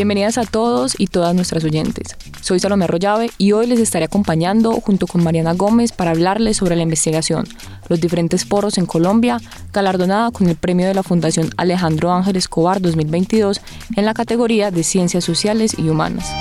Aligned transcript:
Bienvenidas 0.00 0.38
a 0.38 0.46
todos 0.46 0.98
y 0.98 1.08
todas 1.08 1.34
nuestras 1.34 1.62
oyentes. 1.62 2.16
Soy 2.40 2.58
Salomé 2.58 2.84
Arroyave 2.84 3.30
y 3.36 3.52
hoy 3.52 3.66
les 3.66 3.80
estaré 3.80 4.06
acompañando 4.06 4.72
junto 4.80 5.06
con 5.06 5.22
Mariana 5.22 5.52
Gómez 5.52 5.92
para 5.92 6.12
hablarles 6.12 6.56
sobre 6.56 6.74
la 6.74 6.80
investigación, 6.80 7.46
los 7.90 8.00
diferentes 8.00 8.46
porros 8.46 8.78
en 8.78 8.86
Colombia, 8.86 9.42
galardonada 9.74 10.30
con 10.30 10.48
el 10.48 10.56
premio 10.56 10.86
de 10.86 10.94
la 10.94 11.02
Fundación 11.02 11.50
Alejandro 11.58 12.14
Ángel 12.14 12.36
Escobar 12.36 12.80
2022 12.80 13.60
en 13.94 14.06
la 14.06 14.14
categoría 14.14 14.70
de 14.70 14.84
Ciencias 14.84 15.22
Sociales 15.22 15.74
y 15.76 15.90
Humanas. 15.90 16.32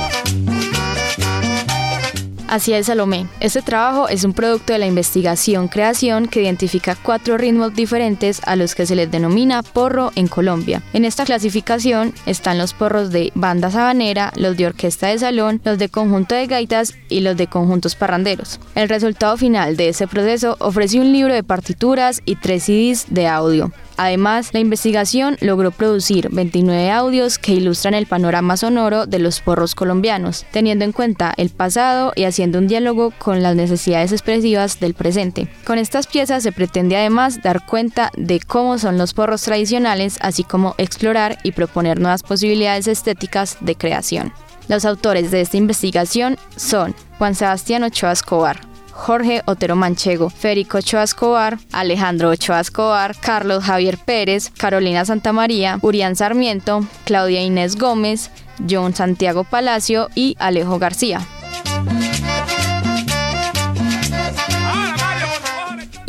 Así 2.50 2.74
es, 2.74 2.88
Salomé. 2.88 3.28
Este 3.42 3.62
trabajo 3.62 4.10
es 4.10 4.24
un 4.24 4.34
producto 4.34 4.74
de 4.74 4.80
la 4.80 4.88
investigación-creación 4.88 6.28
que 6.28 6.42
identifica 6.42 6.96
cuatro 6.96 7.38
ritmos 7.38 7.76
diferentes 7.76 8.42
a 8.44 8.56
los 8.56 8.74
que 8.74 8.88
se 8.88 8.96
les 8.96 9.12
denomina 9.12 9.62
porro 9.62 10.12
en 10.16 10.28
Colombia. 10.28 10.82
En 10.94 11.06
esta 11.06 11.26
clasificación 11.26 12.12
están 12.26 12.58
los 12.58 12.74
porros 12.74 13.12
de 13.12 13.32
banda 13.36 13.70
sabanera, 13.70 14.34
los 14.36 14.58
de 14.58 14.66
orquesta 14.66 15.10
de 15.10 15.20
salón, 15.20 15.62
los 15.64 15.78
de 15.78 15.90
conjunto 15.90 16.34
de 16.34 16.48
gaitas 16.48 16.96
y 17.08 17.20
los 17.20 17.38
de 17.38 17.46
conjuntos 17.46 17.94
parranderos. 17.94 18.60
El 18.74 18.90
resultado 18.90 19.38
final 19.38 19.78
de 19.78 19.90
ese 19.90 20.08
proceso 20.08 20.58
ofrece 20.60 21.00
un 21.00 21.14
libro 21.14 21.36
de 21.36 21.44
partituras 21.44 22.24
y 22.26 22.36
tres 22.36 22.64
CDs 22.64 23.14
de 23.14 23.28
audio. 23.28 23.72
Además, 24.02 24.52
la 24.54 24.62
investigación 24.62 25.36
logró 25.42 25.72
producir 25.72 26.30
29 26.32 26.90
audios 26.90 27.38
que 27.38 27.52
ilustran 27.52 27.94
el 27.94 28.06
panorama 28.06 28.56
sonoro 28.56 29.06
de 29.06 29.20
los 29.20 29.42
porros 29.42 29.76
colombianos, 29.76 30.46
teniendo 30.52 30.86
en 30.86 30.94
cuenta 30.94 31.34
el 31.36 31.50
pasado 31.50 32.14
y 32.16 32.24
haciendo 32.24 32.60
un 32.60 32.70
diálogo 32.70 33.12
con 33.18 33.44
las 33.44 33.58
necesidades 33.58 34.14
expresivas 34.14 34.80
del 34.80 34.94
presente. 34.94 35.50
Con 35.66 35.78
estas 35.78 36.08
piezas 36.08 36.44
se 36.44 36.54
pretende 36.54 36.96
además 36.96 37.44
dar 37.44 37.66
cuenta 37.66 38.10
de 38.16 38.40
cómo 38.40 38.78
son 38.78 38.98
los 38.98 39.14
porros 39.14 39.42
tradicionales, 39.42 40.18
así 40.22 40.46
como 40.46 40.76
explorar 40.78 41.38
y 41.44 41.52
proponer 41.52 42.00
nuevas 42.00 42.24
posibilidades 42.24 42.88
estéticas 42.88 43.58
de 43.60 43.76
creación. 43.76 44.32
Los 44.70 44.86
autores 44.86 45.30
de 45.30 45.42
esta 45.42 45.58
investigación 45.58 46.38
son 46.56 46.96
Juan 47.18 47.36
Sebastián 47.36 47.84
Ochoa 47.84 48.14
Escobar, 48.14 48.62
Jorge 49.00 49.42
Otero 49.46 49.76
Manchego, 49.76 50.30
Férico 50.30 50.80
Ochoa 50.80 51.04
Escobar, 51.04 51.58
Alejandro 51.72 52.30
Ochoa 52.30 52.60
Escobar, 52.60 53.16
Carlos 53.20 53.64
Javier 53.64 53.98
Pérez, 53.98 54.52
Carolina 54.58 55.06
Santamaría, 55.06 55.80
Urián 55.82 56.16
Sarmiento, 56.16 56.86
Claudia 57.06 57.42
Inés 57.42 57.78
Gómez, 57.78 58.30
John 58.70 58.94
Santiago 58.94 59.46
Palacio 59.46 60.10
y 60.16 60.36
Alejo 60.38 60.80
García. 60.80 61.26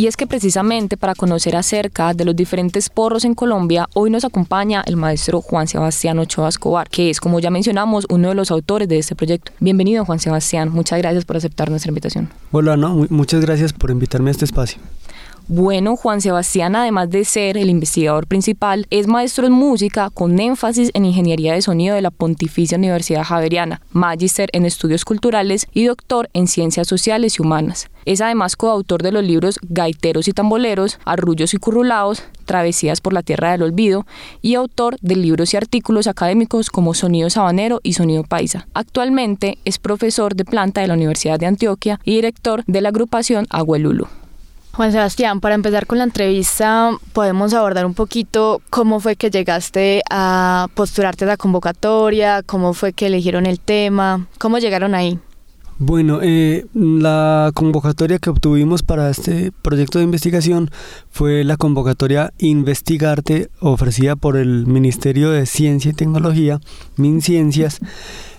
Y 0.00 0.06
es 0.06 0.16
que 0.16 0.26
precisamente 0.26 0.96
para 0.96 1.14
conocer 1.14 1.56
acerca 1.56 2.14
de 2.14 2.24
los 2.24 2.34
diferentes 2.34 2.88
porros 2.88 3.26
en 3.26 3.34
Colombia, 3.34 3.86
hoy 3.92 4.08
nos 4.08 4.24
acompaña 4.24 4.82
el 4.86 4.96
maestro 4.96 5.42
Juan 5.42 5.68
Sebastián 5.68 6.18
Ochoa 6.18 6.48
Escobar, 6.48 6.88
que 6.88 7.10
es, 7.10 7.20
como 7.20 7.38
ya 7.38 7.50
mencionamos, 7.50 8.06
uno 8.08 8.30
de 8.30 8.34
los 8.34 8.50
autores 8.50 8.88
de 8.88 8.96
este 8.96 9.14
proyecto. 9.14 9.52
Bienvenido, 9.60 10.06
Juan 10.06 10.18
Sebastián. 10.18 10.70
Muchas 10.70 11.00
gracias 11.00 11.26
por 11.26 11.36
aceptar 11.36 11.68
nuestra 11.68 11.90
invitación. 11.90 12.30
Hola, 12.50 12.78
no, 12.78 13.06
muchas 13.10 13.42
gracias 13.42 13.74
por 13.74 13.90
invitarme 13.90 14.30
a 14.30 14.32
este 14.32 14.46
espacio. 14.46 14.80
Bueno, 15.52 15.96
Juan 15.96 16.20
Sebastián, 16.20 16.76
además 16.76 17.10
de 17.10 17.24
ser 17.24 17.56
el 17.56 17.70
investigador 17.70 18.28
principal, 18.28 18.86
es 18.90 19.08
maestro 19.08 19.48
en 19.48 19.52
música 19.52 20.08
con 20.08 20.38
énfasis 20.38 20.92
en 20.94 21.04
ingeniería 21.04 21.54
de 21.54 21.60
sonido 21.60 21.96
de 21.96 22.02
la 22.02 22.12
Pontificia 22.12 22.78
Universidad 22.78 23.24
Javeriana, 23.24 23.80
magíster 23.90 24.48
en 24.52 24.64
estudios 24.64 25.04
culturales 25.04 25.66
y 25.72 25.86
doctor 25.86 26.30
en 26.34 26.46
ciencias 26.46 26.86
sociales 26.86 27.36
y 27.36 27.42
humanas. 27.42 27.90
Es 28.04 28.20
además 28.20 28.54
coautor 28.54 29.02
de 29.02 29.10
los 29.10 29.24
libros 29.24 29.58
Gaiteros 29.62 30.28
y 30.28 30.32
Tamboleros, 30.32 31.00
Arrullos 31.04 31.52
y 31.52 31.56
Currulaos, 31.56 32.22
Travesías 32.44 33.00
por 33.00 33.12
la 33.12 33.24
Tierra 33.24 33.50
del 33.50 33.64
Olvido 33.64 34.06
y 34.42 34.54
autor 34.54 34.98
de 35.00 35.16
libros 35.16 35.52
y 35.52 35.56
artículos 35.56 36.06
académicos 36.06 36.70
como 36.70 36.94
Sonido 36.94 37.28
Sabanero 37.28 37.80
y 37.82 37.94
Sonido 37.94 38.22
Paisa. 38.22 38.68
Actualmente 38.72 39.58
es 39.64 39.80
profesor 39.80 40.36
de 40.36 40.44
planta 40.44 40.80
de 40.80 40.86
la 40.86 40.94
Universidad 40.94 41.40
de 41.40 41.46
Antioquia 41.46 41.98
y 42.04 42.14
director 42.14 42.62
de 42.68 42.82
la 42.82 42.90
agrupación 42.90 43.48
Aguelulu. 43.50 44.06
Juan 44.80 44.92
Sebastián, 44.92 45.40
para 45.40 45.54
empezar 45.54 45.86
con 45.86 45.98
la 45.98 46.04
entrevista, 46.04 46.92
podemos 47.12 47.52
abordar 47.52 47.84
un 47.84 47.92
poquito 47.92 48.62
cómo 48.70 48.98
fue 48.98 49.14
que 49.14 49.28
llegaste 49.28 50.00
a 50.08 50.68
postularte 50.72 51.26
a 51.26 51.28
la 51.28 51.36
convocatoria, 51.36 52.42
cómo 52.42 52.72
fue 52.72 52.94
que 52.94 53.08
eligieron 53.08 53.44
el 53.44 53.60
tema, 53.60 54.26
cómo 54.38 54.56
llegaron 54.56 54.94
ahí. 54.94 55.18
Bueno, 55.76 56.20
eh, 56.22 56.64
la 56.72 57.50
convocatoria 57.52 58.18
que 58.18 58.30
obtuvimos 58.30 58.82
para 58.82 59.10
este 59.10 59.52
proyecto 59.52 59.98
de 59.98 60.04
investigación 60.04 60.70
fue 61.10 61.44
la 61.44 61.58
convocatoria 61.58 62.32
Investigarte 62.38 63.50
ofrecida 63.60 64.16
por 64.16 64.38
el 64.38 64.66
Ministerio 64.66 65.28
de 65.28 65.44
Ciencia 65.44 65.90
y 65.90 65.94
Tecnología, 65.94 66.58
MinCiencias 66.96 67.80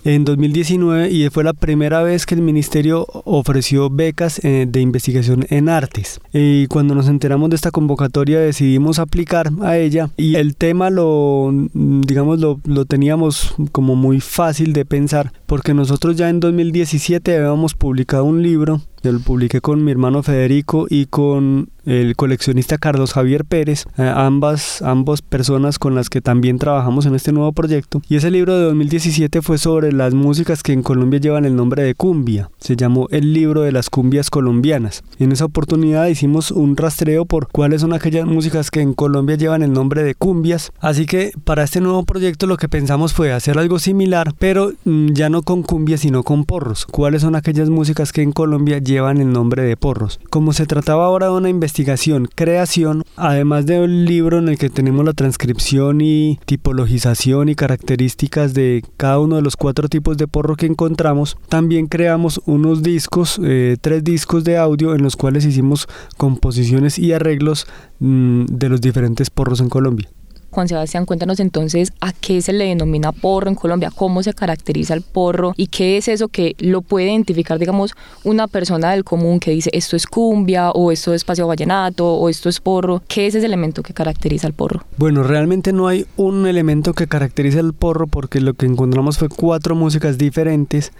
en 0.04 0.26
2019 0.26 1.10
y 1.12 1.30
fue 1.30 1.44
la 1.44 1.54
primera 1.54 2.02
vez 2.04 2.26
que 2.26 2.36
el 2.36 2.42
ministerio 2.42 3.06
ofreció 3.26 3.90
becas 3.90 4.44
eh, 4.44 4.66
de 4.68 4.82
investigación 4.82 5.46
en 5.50 5.70
artes. 5.70 6.20
Y 6.34 6.68
cuando 6.68 6.96
nos 6.96 7.08
enteramos 7.08 7.50
de 7.50 7.56
esta 7.56 7.72
convocatoria 7.72 8.40
decidimos 8.40 9.00
aplicar 9.00 9.52
a 9.62 9.78
ella 9.78 10.10
y 10.18 10.36
el 10.36 10.56
tema 10.56 10.90
lo, 10.90 11.52
digamos, 11.74 12.40
lo, 12.40 12.60
lo 12.66 12.86
teníamos 12.86 13.56
como 13.72 13.96
muy 13.96 14.20
fácil 14.20 14.74
de 14.74 14.86
pensar 14.86 15.32
porque 15.46 15.74
nosotros 15.74 16.16
ya 16.16 16.30
en 16.30 16.40
2017 16.40 17.38
habíamos 17.38 17.74
publicado 17.74 18.26
un 18.26 18.42
libro 18.42 18.82
yo 19.04 19.12
lo 19.12 19.20
publiqué 19.20 19.62
con 19.62 19.84
mi 19.84 19.92
hermano 19.92 20.22
Federico 20.22 20.86
y 20.90 21.08
con 21.08 21.70
el 21.86 22.16
coleccionista 22.16 22.78
Carlos 22.78 23.14
Javier 23.14 23.44
Pérez, 23.46 23.86
eh, 23.98 24.12
ambas, 24.16 24.84
ambas 24.84 25.24
personas 25.24 25.80
con 25.80 25.96
las 25.96 26.10
que 26.12 26.22
también 26.22 26.60
trabajamos 26.60 27.08
en 27.08 27.16
este 27.16 27.32
nuevo 27.32 27.52
proyecto. 27.54 28.04
Y 28.08 28.18
ese 28.18 28.30
libro 28.30 28.56
de 28.56 28.66
2017 28.66 29.42
fue 29.42 29.58
sobre 29.58 29.92
las 29.92 30.14
músicas 30.14 30.62
que 30.62 30.74
en 30.74 30.84
Colombia 30.84 31.20
llevan 31.20 31.46
el 31.46 31.56
nombre 31.56 31.82
de 31.82 31.96
cumbia. 31.96 32.52
Se 32.60 32.76
llamó 32.76 33.08
El 33.10 33.34
libro 33.34 33.62
de 33.62 33.72
las 33.72 33.90
cumbias 33.90 34.30
colombianas. 34.30 35.04
En 35.18 35.32
esa 35.32 35.46
oportunidad 35.46 36.06
hicimos 36.06 36.52
un 36.52 36.78
rastreo 36.78 37.26
por 37.26 37.48
cuáles 37.48 37.82
son 37.82 37.94
aquellas 37.94 38.28
músicas 38.28 38.70
que 38.70 38.82
en 38.82 38.94
Colombia 38.94 39.36
llevan 39.36 39.64
el 39.64 39.74
nombre 39.74 40.04
de 40.04 40.14
cumbias. 40.14 40.72
Así 40.80 41.08
que 41.08 41.32
para 41.44 41.64
este 41.64 41.82
nuevo 41.82 42.04
proyecto 42.04 42.46
lo 42.46 42.58
que 42.58 42.70
pensamos 42.70 43.14
fue 43.14 43.34
hacer 43.34 43.58
algo 43.58 43.80
similar, 43.80 44.36
pero 44.38 44.74
mm, 44.86 45.14
ya 45.14 45.30
no 45.30 45.42
con 45.42 45.64
cumbias 45.64 46.02
sino 46.02 46.22
con 46.22 46.46
porros. 46.46 46.86
¿Cuáles 46.86 47.24
son 47.24 47.36
aquellas 47.36 47.72
músicas 47.72 48.12
que 48.12 48.22
en 48.22 48.34
Colombia 48.34 48.78
llevan 48.78 48.91
el 48.98 49.32
nombre 49.32 49.64
de 49.64 49.78
porros. 49.78 50.20
Como 50.30 50.54
se 50.54 50.66
trataba 50.66 51.06
ahora 51.06 51.28
de 51.28 51.34
una 51.34 51.50
investigación, 51.50 52.28
creación, 52.34 53.04
además 53.16 53.66
de 53.66 53.80
un 53.80 54.06
libro 54.06 54.38
en 54.38 54.50
el 54.50 54.58
que 54.58 54.70
tenemos 54.70 55.06
la 55.06 55.14
transcripción 55.14 56.02
y 56.02 56.40
tipologización 56.46 57.50
y 57.50 57.56
características 57.56 58.54
de 58.54 58.84
cada 58.98 59.20
uno 59.20 59.38
de 59.38 59.42
los 59.42 59.56
cuatro 59.56 59.88
tipos 59.88 60.18
de 60.18 60.28
porro 60.28 60.56
que 60.56 60.66
encontramos, 60.66 61.38
también 61.50 61.88
creamos 61.88 62.42
unos 62.46 62.84
discos, 62.84 63.40
eh, 63.44 63.78
tres 63.80 64.04
discos 64.04 64.44
de 64.44 64.58
audio 64.58 64.94
en 64.94 65.04
los 65.04 65.16
cuales 65.16 65.46
hicimos 65.46 65.88
composiciones 66.18 67.00
y 67.00 67.14
arreglos 67.14 67.68
mm, 68.00 68.46
de 68.46 68.70
los 68.70 68.82
diferentes 68.82 69.30
porros 69.30 69.62
en 69.62 69.70
Colombia. 69.70 70.10
Juan 70.52 70.68
Sebastián, 70.68 71.06
cuéntanos 71.06 71.40
entonces 71.40 71.94
a 72.02 72.12
qué 72.12 72.42
se 72.42 72.52
le 72.52 72.66
denomina 72.66 73.12
porro 73.12 73.50
en 73.50 73.56
Colombia, 73.56 73.90
cómo 73.94 74.22
se 74.22 74.34
caracteriza 74.34 74.94
el 74.94 75.02
porro 75.02 75.54
y 75.56 75.68
qué 75.68 75.98
es 75.98 76.10
eso 76.10 76.28
que 76.28 76.56
lo 76.60 76.82
puede 76.82 77.08
identificar, 77.08 77.58
digamos, 77.58 77.94
una 78.24 78.48
persona 78.48 78.92
del 78.92 79.04
común 79.06 79.40
que 79.40 79.52
dice 79.52 79.70
esto 79.74 79.96
es 79.96 80.06
cumbia 80.06 80.72
o 80.72 80.92
esto 80.92 81.14
es 81.14 81.22
espacio 81.22 81.48
vallenato 81.48 82.06
o 82.06 82.30
esto 82.30 82.50
es 82.50 82.60
porro. 82.60 83.02
¿Qué 83.08 83.28
es 83.28 83.36
ese 83.36 83.46
elemento 83.46 83.82
que 83.82 83.94
caracteriza 83.94 84.48
el 84.48 84.54
porro? 84.54 84.84
Bueno, 84.98 85.24
realmente 85.24 85.72
no 85.72 85.88
hay 85.88 86.06
un 86.18 86.46
elemento 86.46 86.94
que 86.94 87.08
caracterice 87.08 87.60
el 87.60 87.74
porro 87.74 88.08
porque 88.08 88.42
lo 88.42 88.54
que 88.54 88.66
encontramos 88.66 89.18
fue 89.18 89.30
cuatro 89.30 89.76
músicas 89.76 90.18
diferentes 90.18 90.92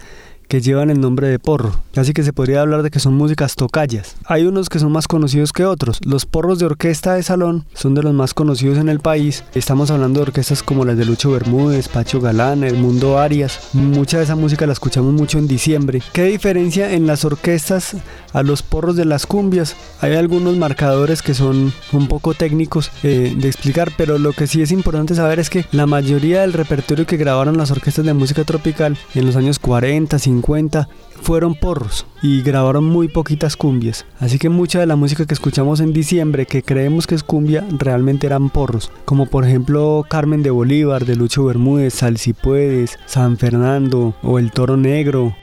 que 0.52 0.60
llevan 0.60 0.90
el 0.90 1.00
nombre 1.00 1.28
de 1.28 1.38
porro. 1.38 1.72
Así 1.96 2.12
que 2.12 2.22
se 2.22 2.34
podría 2.34 2.60
hablar 2.60 2.82
de 2.82 2.90
que 2.90 3.00
son 3.00 3.14
músicas 3.14 3.56
tocallas. 3.56 4.16
Hay 4.26 4.44
unos 4.44 4.68
que 4.68 4.78
son 4.78 4.92
más 4.92 5.08
conocidos 5.08 5.50
que 5.50 5.64
otros. 5.64 5.98
Los 6.04 6.26
porros 6.26 6.58
de 6.58 6.66
orquesta 6.66 7.14
de 7.14 7.22
salón 7.22 7.64
son 7.72 7.94
de 7.94 8.02
los 8.02 8.12
más 8.12 8.34
conocidos 8.34 8.76
en 8.76 8.90
el 8.90 9.00
país. 9.00 9.44
Estamos 9.54 9.90
hablando 9.90 10.20
de 10.20 10.24
orquestas 10.24 10.62
como 10.62 10.84
las 10.84 10.98
de 10.98 11.06
Lucho 11.06 11.30
Bermúdez, 11.30 11.88
Pacho 11.88 12.20
Galán, 12.20 12.64
El 12.64 12.76
Mundo 12.76 13.18
Arias. 13.18 13.70
Mucha 13.72 14.18
de 14.18 14.24
esa 14.24 14.36
música 14.36 14.66
la 14.66 14.74
escuchamos 14.74 15.14
mucho 15.14 15.38
en 15.38 15.48
diciembre. 15.48 16.02
¿Qué 16.12 16.24
diferencia 16.24 16.92
en 16.92 17.06
las 17.06 17.24
orquestas 17.24 17.96
a 18.34 18.42
los 18.42 18.62
porros 18.62 18.94
de 18.94 19.06
las 19.06 19.24
cumbias? 19.24 19.74
Hay 20.02 20.16
algunos 20.16 20.58
marcadores 20.58 21.22
que 21.22 21.32
son 21.32 21.72
un 21.92 22.08
poco 22.08 22.34
técnicos 22.34 22.90
eh, 23.02 23.34
de 23.34 23.48
explicar, 23.48 23.90
pero 23.96 24.18
lo 24.18 24.34
que 24.34 24.46
sí 24.46 24.60
es 24.60 24.70
importante 24.70 25.14
saber 25.14 25.38
es 25.38 25.48
que 25.48 25.64
la 25.72 25.86
mayoría 25.86 26.42
del 26.42 26.52
repertorio 26.52 27.06
que 27.06 27.16
grabaron 27.16 27.56
las 27.56 27.70
orquestas 27.70 28.04
de 28.04 28.12
música 28.12 28.44
tropical 28.44 28.98
en 29.14 29.24
los 29.24 29.36
años 29.36 29.58
40, 29.58 30.18
50, 30.18 30.41
cuenta 30.42 30.88
fueron 31.22 31.54
porros 31.54 32.04
y 32.20 32.42
grabaron 32.42 32.84
muy 32.84 33.08
poquitas 33.08 33.56
cumbias. 33.56 34.04
Así 34.18 34.38
que 34.38 34.48
mucha 34.48 34.80
de 34.80 34.86
la 34.86 34.96
música 34.96 35.24
que 35.24 35.34
escuchamos 35.34 35.80
en 35.80 35.92
diciembre 35.92 36.46
que 36.46 36.62
creemos 36.62 37.06
que 37.06 37.14
es 37.14 37.22
cumbia 37.22 37.64
realmente 37.70 38.26
eran 38.26 38.50
porros. 38.50 38.90
Como 39.04 39.26
por 39.26 39.44
ejemplo 39.44 40.04
Carmen 40.08 40.42
de 40.42 40.50
Bolívar, 40.50 41.06
de 41.06 41.16
Lucho 41.16 41.44
Bermúdez, 41.44 41.94
Sal 41.94 42.18
si 42.18 42.32
puedes, 42.32 42.98
San 43.06 43.38
Fernando 43.38 44.14
o 44.22 44.38
El 44.38 44.50
Toro 44.50 44.76
Negro 44.76 45.34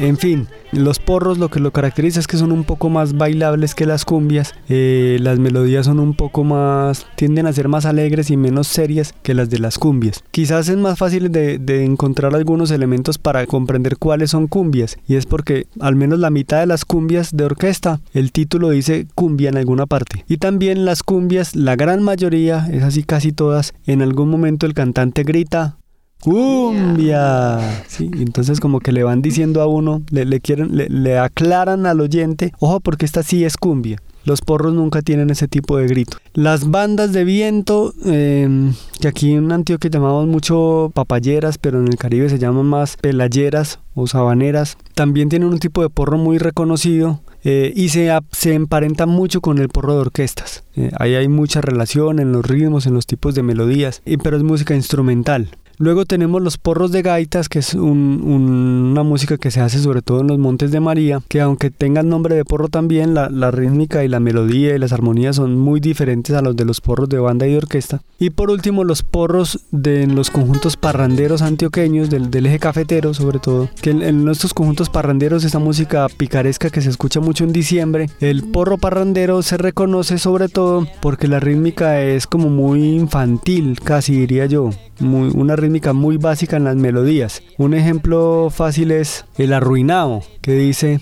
En 0.00 0.16
fin, 0.16 0.46
los 0.72 0.98
porros 0.98 1.36
lo 1.36 1.50
que 1.50 1.60
lo 1.60 1.72
caracteriza 1.72 2.20
es 2.20 2.26
que 2.26 2.38
son 2.38 2.52
un 2.52 2.64
poco 2.64 2.88
más 2.88 3.18
bailables 3.18 3.74
que 3.74 3.84
las 3.84 4.06
cumbias. 4.06 4.54
Eh, 4.70 5.18
las 5.20 5.38
melodías 5.38 5.84
son 5.84 6.00
un 6.00 6.14
poco 6.14 6.42
más, 6.42 7.06
tienden 7.16 7.46
a 7.46 7.52
ser 7.52 7.68
más 7.68 7.84
alegres 7.84 8.30
y 8.30 8.38
menos 8.38 8.66
serias 8.66 9.14
que 9.22 9.34
las 9.34 9.50
de 9.50 9.58
las 9.58 9.78
cumbias. 9.78 10.24
Quizás 10.30 10.70
es 10.70 10.78
más 10.78 10.98
fácil 10.98 11.30
de, 11.30 11.58
de 11.58 11.84
encontrar 11.84 12.34
algunos 12.34 12.70
elementos 12.70 13.18
para 13.18 13.44
comprender 13.44 13.98
cuáles 13.98 14.30
son 14.30 14.46
cumbias. 14.46 14.96
Y 15.06 15.16
es 15.16 15.26
porque 15.26 15.66
al 15.80 15.96
menos 15.96 16.18
la 16.18 16.30
mitad 16.30 16.60
de 16.60 16.66
las 16.66 16.86
cumbias 16.86 17.36
de 17.36 17.44
orquesta, 17.44 18.00
el 18.14 18.32
título 18.32 18.70
dice 18.70 19.06
cumbia 19.14 19.50
en 19.50 19.58
alguna 19.58 19.84
parte. 19.84 20.24
Y 20.28 20.38
también 20.38 20.86
las 20.86 21.02
cumbias, 21.02 21.54
la 21.54 21.76
gran 21.76 22.02
mayoría, 22.02 22.70
es 22.72 22.84
así 22.84 23.02
casi 23.02 23.32
todas, 23.32 23.74
en 23.84 24.00
algún 24.00 24.30
momento 24.30 24.64
el 24.64 24.72
cantante 24.72 25.24
grita 25.24 25.76
cumbia. 26.20 27.58
Sí, 27.88 28.10
entonces 28.14 28.60
como 28.60 28.80
que 28.80 28.92
le 28.92 29.02
van 29.02 29.22
diciendo 29.22 29.62
a 29.62 29.66
uno, 29.66 30.02
le, 30.10 30.40
quieren, 30.40 30.70
le, 30.72 31.18
aclaran 31.18 31.86
al 31.86 32.00
oyente, 32.00 32.52
ojo 32.58 32.80
porque 32.80 33.06
esta 33.06 33.22
sí 33.22 33.44
es 33.44 33.56
cumbia. 33.56 34.00
Los 34.24 34.42
porros 34.42 34.74
nunca 34.74 35.00
tienen 35.00 35.30
ese 35.30 35.48
tipo 35.48 35.78
de 35.78 35.86
grito. 35.86 36.18
Las 36.34 36.70
bandas 36.70 37.12
de 37.12 37.24
viento, 37.24 37.94
em, 38.04 38.74
que 39.00 39.08
aquí 39.08 39.32
en 39.32 39.50
Antioquia 39.50 39.90
llamamos 39.90 40.26
mucho 40.26 40.90
papayeras, 40.94 41.56
pero 41.56 41.80
en 41.80 41.88
el 41.88 41.96
Caribe 41.96 42.28
se 42.28 42.38
llaman 42.38 42.66
más 42.66 42.98
pelayeras 42.98 43.80
o 43.94 44.06
sabaneras, 44.06 44.76
también 44.94 45.30
tienen 45.30 45.48
un 45.48 45.58
tipo 45.58 45.80
de 45.82 45.88
porro 45.88 46.18
muy 46.18 46.36
reconocido 46.36 47.20
eh, 47.44 47.72
y 47.74 47.88
se, 47.88 48.10
se 48.32 48.52
emparenta 48.52 49.06
mucho 49.06 49.40
con 49.40 49.58
el 49.58 49.68
porro 49.68 49.94
de 49.94 50.00
orquestas. 50.00 50.64
Eh, 50.76 50.90
ahí 50.98 51.14
hay 51.14 51.28
mucha 51.28 51.60
relación 51.62 52.18
en 52.18 52.32
los 52.32 52.44
ritmos, 52.44 52.86
en 52.86 52.94
los 52.94 53.06
tipos 53.06 53.34
de 53.34 53.42
melodías, 53.42 54.02
y, 54.04 54.18
pero 54.18 54.36
es 54.36 54.42
música 54.42 54.74
instrumental. 54.74 55.48
Luego 55.80 56.04
tenemos 56.04 56.42
los 56.42 56.58
porros 56.58 56.92
de 56.92 57.00
gaitas, 57.00 57.48
que 57.48 57.60
es 57.60 57.72
una 57.72 59.02
música 59.02 59.38
que 59.38 59.50
se 59.50 59.62
hace 59.62 59.78
sobre 59.78 60.02
todo 60.02 60.20
en 60.20 60.26
los 60.26 60.38
Montes 60.38 60.70
de 60.72 60.78
María, 60.78 61.22
que 61.26 61.40
aunque 61.40 61.70
tenga 61.70 62.02
el 62.02 62.08
nombre 62.10 62.34
de 62.34 62.44
porro 62.44 62.68
también, 62.68 63.14
la, 63.14 63.50
rítmica 63.50 64.04
y 64.04 64.08
la 64.08 64.20
melodía 64.20 64.76
y 64.76 64.78
las 64.78 64.92
armonías 64.92 65.36
son 65.36 65.58
muy 65.58 65.80
diferentes 65.80 66.36
a 66.36 66.42
los 66.42 66.54
de 66.54 66.66
los 66.66 66.82
porros 66.82 67.08
de 67.08 67.18
banda 67.18 67.46
y 67.46 67.52
de 67.52 67.56
orquesta. 67.56 68.02
Y 68.18 68.28
por 68.28 68.50
último, 68.50 68.84
los 68.84 69.02
porros 69.02 69.60
de 69.70 70.06
los 70.06 70.28
conjuntos 70.30 70.76
parranderos 70.76 71.40
antioqueños, 71.40 72.10
del, 72.10 72.44
eje 72.44 72.58
cafetero 72.58 73.14
sobre 73.14 73.38
todo, 73.38 73.70
que 73.80 73.88
en, 73.88 74.02
en 74.02 74.22
nuestros 74.22 74.52
conjuntos 74.52 74.90
parranderos, 74.90 75.44
esa 75.44 75.60
música 75.60 76.08
picaresca 76.14 76.68
que 76.68 76.82
se 76.82 76.90
escucha 76.90 77.20
mucho 77.20 77.44
en 77.44 77.54
diciembre, 77.54 78.10
el 78.20 78.42
porro 78.42 78.76
parrandero 78.76 79.40
se 79.40 79.56
reconoce 79.56 80.18
sobre 80.18 80.50
todo 80.50 80.86
porque 81.00 81.26
la 81.26 81.40
rítmica 81.40 82.02
es 82.02 82.26
como 82.26 82.50
muy 82.50 82.96
infantil, 82.96 83.80
casi 83.82 84.12
diría 84.12 84.44
yo 84.44 84.68
una 85.00 85.56
rítmica 85.56 85.69
muy 85.92 86.16
básica 86.16 86.56
en 86.56 86.64
las 86.64 86.76
melodías. 86.76 87.42
Un 87.58 87.74
ejemplo 87.74 88.50
fácil 88.50 88.90
es 88.90 89.24
El 89.38 89.52
Arruinado, 89.52 90.22
que 90.42 90.52
dice: 90.52 91.00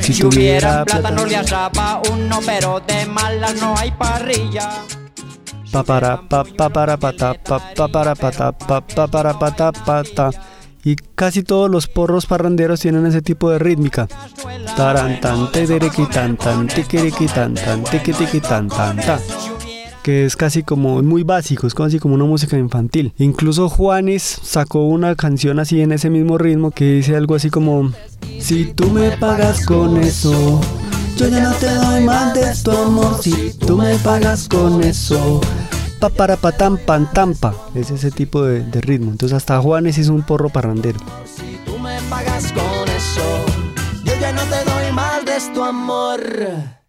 Si 0.00 0.14
tuviera 0.14 0.84
plata 0.84 1.10
no 1.10 1.24
le 1.24 1.36
uno, 2.12 2.40
pero 2.44 2.80
de 2.80 3.06
mala 3.06 3.52
no 3.54 3.74
hay 3.76 3.92
parrilla. 3.92 4.84
Pa 5.72 5.84
para 5.84 6.28
pa 6.28 6.44
pa 6.44 6.68
para 6.68 6.96
pata 6.96 7.34
pa 7.34 7.60
pa 7.74 7.88
para 7.88 8.14
pata 8.16 8.52
pa 8.52 8.80
pa 8.80 9.06
para 9.06 9.38
pata 9.38 9.70
pata 9.70 10.30
y 10.82 10.96
casi 11.14 11.42
todos 11.42 11.70
los 11.70 11.86
porros 11.86 12.26
parranderos 12.26 12.80
tienen 12.80 13.06
ese 13.06 13.22
tipo 13.22 13.50
de 13.50 13.58
rítmica. 13.58 14.08
Tarantante, 14.76 15.66
tan 15.66 16.36
tan 16.36 16.36
tan 16.36 16.66
tan 16.66 16.68
tan 16.68 16.68
tan 18.68 18.68
tan 18.68 19.20
que 20.02 20.24
es 20.24 20.36
casi 20.36 20.62
como 20.62 21.02
muy 21.02 21.22
básico, 21.22 21.66
es 21.66 21.74
casi 21.74 21.98
como 21.98 22.14
una 22.14 22.24
música 22.24 22.58
infantil. 22.58 23.12
Incluso 23.18 23.68
Juanes 23.68 24.22
sacó 24.42 24.86
una 24.86 25.14
canción 25.14 25.58
así 25.58 25.80
en 25.80 25.92
ese 25.92 26.10
mismo 26.10 26.38
ritmo 26.38 26.70
que 26.70 26.94
dice 26.94 27.16
algo 27.16 27.34
así 27.34 27.50
como 27.50 27.92
Si 28.38 28.66
tú 28.66 28.90
me 28.90 29.10
pagas 29.12 29.64
con 29.66 29.96
eso, 29.98 30.60
yo 31.16 31.28
ya 31.28 31.40
no 31.40 31.52
te 31.54 31.72
doy 31.74 32.04
más 32.04 32.34
de 32.34 32.52
tu 32.62 32.70
amor. 32.70 33.18
Si 33.22 33.52
tú 33.54 33.76
me 33.76 33.94
pagas 33.96 34.48
con 34.48 34.82
eso, 34.82 35.40
pa 35.98 36.08
para 36.08 36.36
patam 36.36 36.78
pan 36.78 37.10
tampa. 37.12 37.54
Es 37.74 37.90
ese 37.90 38.10
tipo 38.10 38.42
de, 38.42 38.62
de 38.62 38.80
ritmo. 38.80 39.10
Entonces 39.10 39.36
hasta 39.36 39.60
Juanes 39.60 39.98
hizo 39.98 40.14
un 40.14 40.22
porro 40.22 40.48
parrandero. 40.48 40.98
Si 41.24 41.58
tú 41.64 41.78
me 41.78 42.00
pagas 42.08 42.52
con 42.52 42.88
eso, 42.88 43.44
yo 44.04 44.12
ya 44.20 44.32
no 44.32 44.42
te 44.42 44.64
doy 44.70 44.92
más 44.92 45.24
de 45.24 45.54
tu 45.54 45.62
amor. 45.62 46.79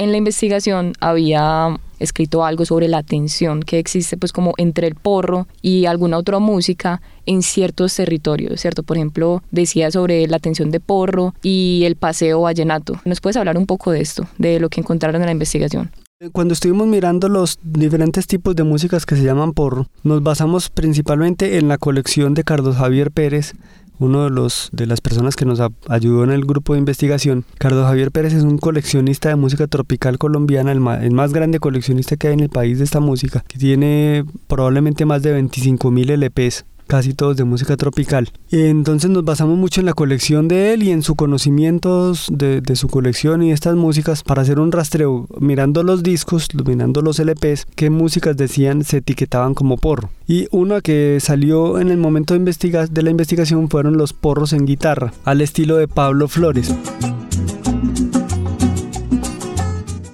En 0.00 0.12
la 0.12 0.16
investigación 0.16 0.94
había 0.98 1.78
escrito 1.98 2.42
algo 2.46 2.64
sobre 2.64 2.88
la 2.88 3.02
tensión 3.02 3.62
que 3.62 3.78
existe 3.78 4.16
pues 4.16 4.32
como 4.32 4.54
entre 4.56 4.86
el 4.86 4.94
porro 4.94 5.46
y 5.60 5.84
alguna 5.84 6.16
otra 6.16 6.38
música 6.38 7.02
en 7.26 7.42
ciertos 7.42 7.96
territorios, 7.96 8.62
¿cierto? 8.62 8.82
Por 8.82 8.96
ejemplo, 8.96 9.42
decía 9.50 9.90
sobre 9.90 10.26
la 10.26 10.38
tensión 10.38 10.70
de 10.70 10.80
porro 10.80 11.34
y 11.42 11.82
el 11.84 11.96
paseo 11.96 12.40
vallenato. 12.40 12.98
¿Nos 13.04 13.20
puedes 13.20 13.36
hablar 13.36 13.58
un 13.58 13.66
poco 13.66 13.90
de 13.90 14.00
esto, 14.00 14.26
de 14.38 14.58
lo 14.58 14.70
que 14.70 14.80
encontraron 14.80 15.20
en 15.20 15.26
la 15.26 15.32
investigación? 15.32 15.90
Cuando 16.32 16.52
estuvimos 16.52 16.86
mirando 16.86 17.30
los 17.30 17.58
diferentes 17.62 18.26
tipos 18.26 18.54
de 18.54 18.62
músicas 18.62 19.06
que 19.06 19.16
se 19.16 19.22
llaman 19.22 19.54
porro, 19.54 19.86
nos 20.02 20.22
basamos 20.22 20.68
principalmente 20.68 21.56
en 21.56 21.68
la 21.68 21.78
colección 21.78 22.34
de 22.34 22.44
Carlos 22.44 22.76
Javier 22.76 23.10
Pérez, 23.10 23.54
uno 24.00 24.24
de 24.24 24.30
los 24.30 24.70
de 24.72 24.86
las 24.86 25.00
personas 25.00 25.36
que 25.36 25.44
nos 25.44 25.60
ayudó 25.88 26.24
en 26.24 26.30
el 26.30 26.44
grupo 26.44 26.72
de 26.72 26.80
investigación. 26.80 27.44
Carlos 27.58 27.86
Javier 27.86 28.10
Pérez 28.10 28.32
es 28.32 28.42
un 28.42 28.58
coleccionista 28.58 29.28
de 29.28 29.36
música 29.36 29.68
tropical 29.68 30.18
colombiana, 30.18 30.72
el 30.72 30.80
más, 30.80 31.04
el 31.04 31.12
más 31.12 31.32
grande 31.32 31.60
coleccionista 31.60 32.16
que 32.16 32.28
hay 32.28 32.34
en 32.34 32.40
el 32.40 32.48
país 32.48 32.78
de 32.78 32.84
esta 32.84 32.98
música, 32.98 33.44
que 33.46 33.58
tiene 33.58 34.24
probablemente 34.48 35.04
más 35.04 35.22
de 35.22 35.32
25 35.32 35.90
mil 35.90 36.10
LPs 36.10 36.64
casi 36.90 37.14
todos 37.14 37.36
de 37.36 37.44
música 37.44 37.76
tropical. 37.76 38.32
Y 38.50 38.62
entonces 38.62 39.10
nos 39.10 39.24
basamos 39.24 39.56
mucho 39.56 39.80
en 39.80 39.86
la 39.86 39.92
colección 39.92 40.48
de 40.48 40.74
él 40.74 40.82
y 40.82 40.90
en 40.90 41.02
su 41.02 41.14
conocimientos 41.14 42.26
de, 42.32 42.60
su 42.74 42.88
colección 42.88 43.44
y 43.44 43.52
estas 43.52 43.76
músicas 43.76 44.24
para 44.24 44.42
hacer 44.42 44.58
un 44.58 44.72
rastreo, 44.72 45.28
mirando 45.38 45.84
los 45.84 46.02
discos, 46.02 46.48
mirando 46.66 47.00
los 47.00 47.20
LPs, 47.20 47.68
qué 47.76 47.90
músicas 47.90 48.36
decían 48.36 48.82
se 48.82 48.96
etiquetaban 48.96 49.54
como 49.54 49.76
porro. 49.76 50.10
Y 50.26 50.48
una 50.50 50.80
que 50.80 51.18
salió 51.20 51.78
en 51.78 51.90
el 51.90 51.98
momento 51.98 52.36
de, 52.36 52.88
de 52.90 53.02
la 53.02 53.10
investigación 53.10 53.70
fueron 53.70 53.96
los 53.96 54.12
porros 54.12 54.52
en 54.52 54.66
guitarra, 54.66 55.12
al 55.24 55.42
estilo 55.42 55.76
de 55.76 55.86
Pablo 55.86 56.26
Flores. 56.26 56.74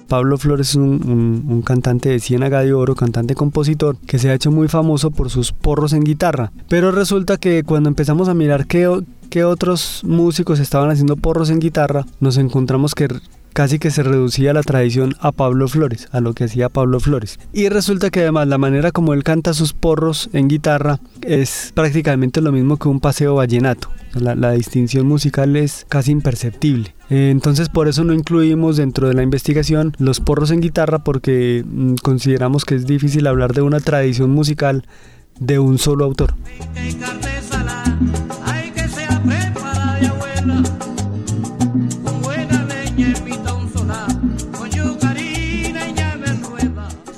Pablo 0.07 0.37
Flores 0.37 0.69
es 0.69 0.75
un, 0.75 1.61
cantante 1.65 2.09
de 2.09 2.19
Ciénaga 2.19 2.61
de 2.61 2.73
Oro, 2.73 2.95
cantante 2.95 3.35
compositor, 3.35 3.97
que 4.07 4.19
se 4.19 4.29
ha 4.29 4.33
hecho 4.33 4.51
muy 4.51 4.67
famoso 4.67 5.11
por 5.11 5.29
sus 5.29 5.51
porros 5.51 5.93
en 5.93 6.03
guitarra. 6.03 6.51
Pero 6.69 6.91
resulta 6.91 7.37
que 7.37 7.63
cuando 7.63 7.89
empezamos 7.89 8.29
a 8.29 8.33
mirar 8.33 8.67
qué, 8.67 8.89
qué 9.29 9.43
otros 9.43 10.01
músicos 10.03 10.59
estaban 10.59 10.89
haciendo 10.89 11.15
porros 11.17 11.49
en 11.49 11.59
guitarra, 11.59 12.05
nos 12.19 12.37
encontramos 12.37 12.95
que 12.95 13.07
casi 13.57 13.79
que 13.79 13.89
se 13.89 14.03
reducía 14.03 14.53
la 14.53 14.61
tradición 14.61 15.15
a 15.19 15.31
Pablo 15.31 15.67
Flores, 15.67 16.07
a 16.11 16.21
lo 16.21 16.33
que 16.33 16.43
hacía 16.43 16.69
Pablo 16.69 16.99
Flores. 16.99 17.39
Y 17.53 17.69
resulta 17.69 18.11
que 18.11 18.19
además 18.19 18.47
la 18.47 18.59
manera 18.59 18.91
como 18.91 19.15
él 19.15 19.23
canta 19.23 19.55
sus 19.55 19.73
porros 19.73 20.29
en 20.33 20.47
guitarra 20.47 20.99
es 21.23 21.71
prácticamente 21.73 22.39
lo 22.41 22.51
mismo 22.51 22.77
que 22.77 22.87
un 22.87 22.99
paseo 22.99 23.33
vallenato. 23.33 23.89
La, 24.13 24.51
distinción 24.51 25.07
musical 25.07 25.55
es 25.55 25.87
casi 25.89 26.11
imperceptible. 26.11 26.93
Eh, 27.09 27.29
entonces 27.31 27.69
por 27.69 27.87
eso 27.87 28.03
no 28.03 28.13
incluimos 28.13 28.77
dentro 28.77 29.07
de 29.07 29.13
la 29.13 29.23
investigación 29.23 29.93
los 29.97 30.19
porros 30.19 30.51
en 30.51 30.59
guitarra 30.59 30.99
porque 30.99 31.63
mm, 31.65 31.95
consideramos 32.03 32.65
que 32.65 32.75
es 32.75 32.85
difícil 32.85 33.27
hablar 33.27 33.53
de 33.53 33.61
una 33.61 33.79
tradición 33.79 34.31
musical 34.31 34.85
de 35.39 35.59
un 35.59 35.77
solo 35.77 36.03
autor. 36.03 36.33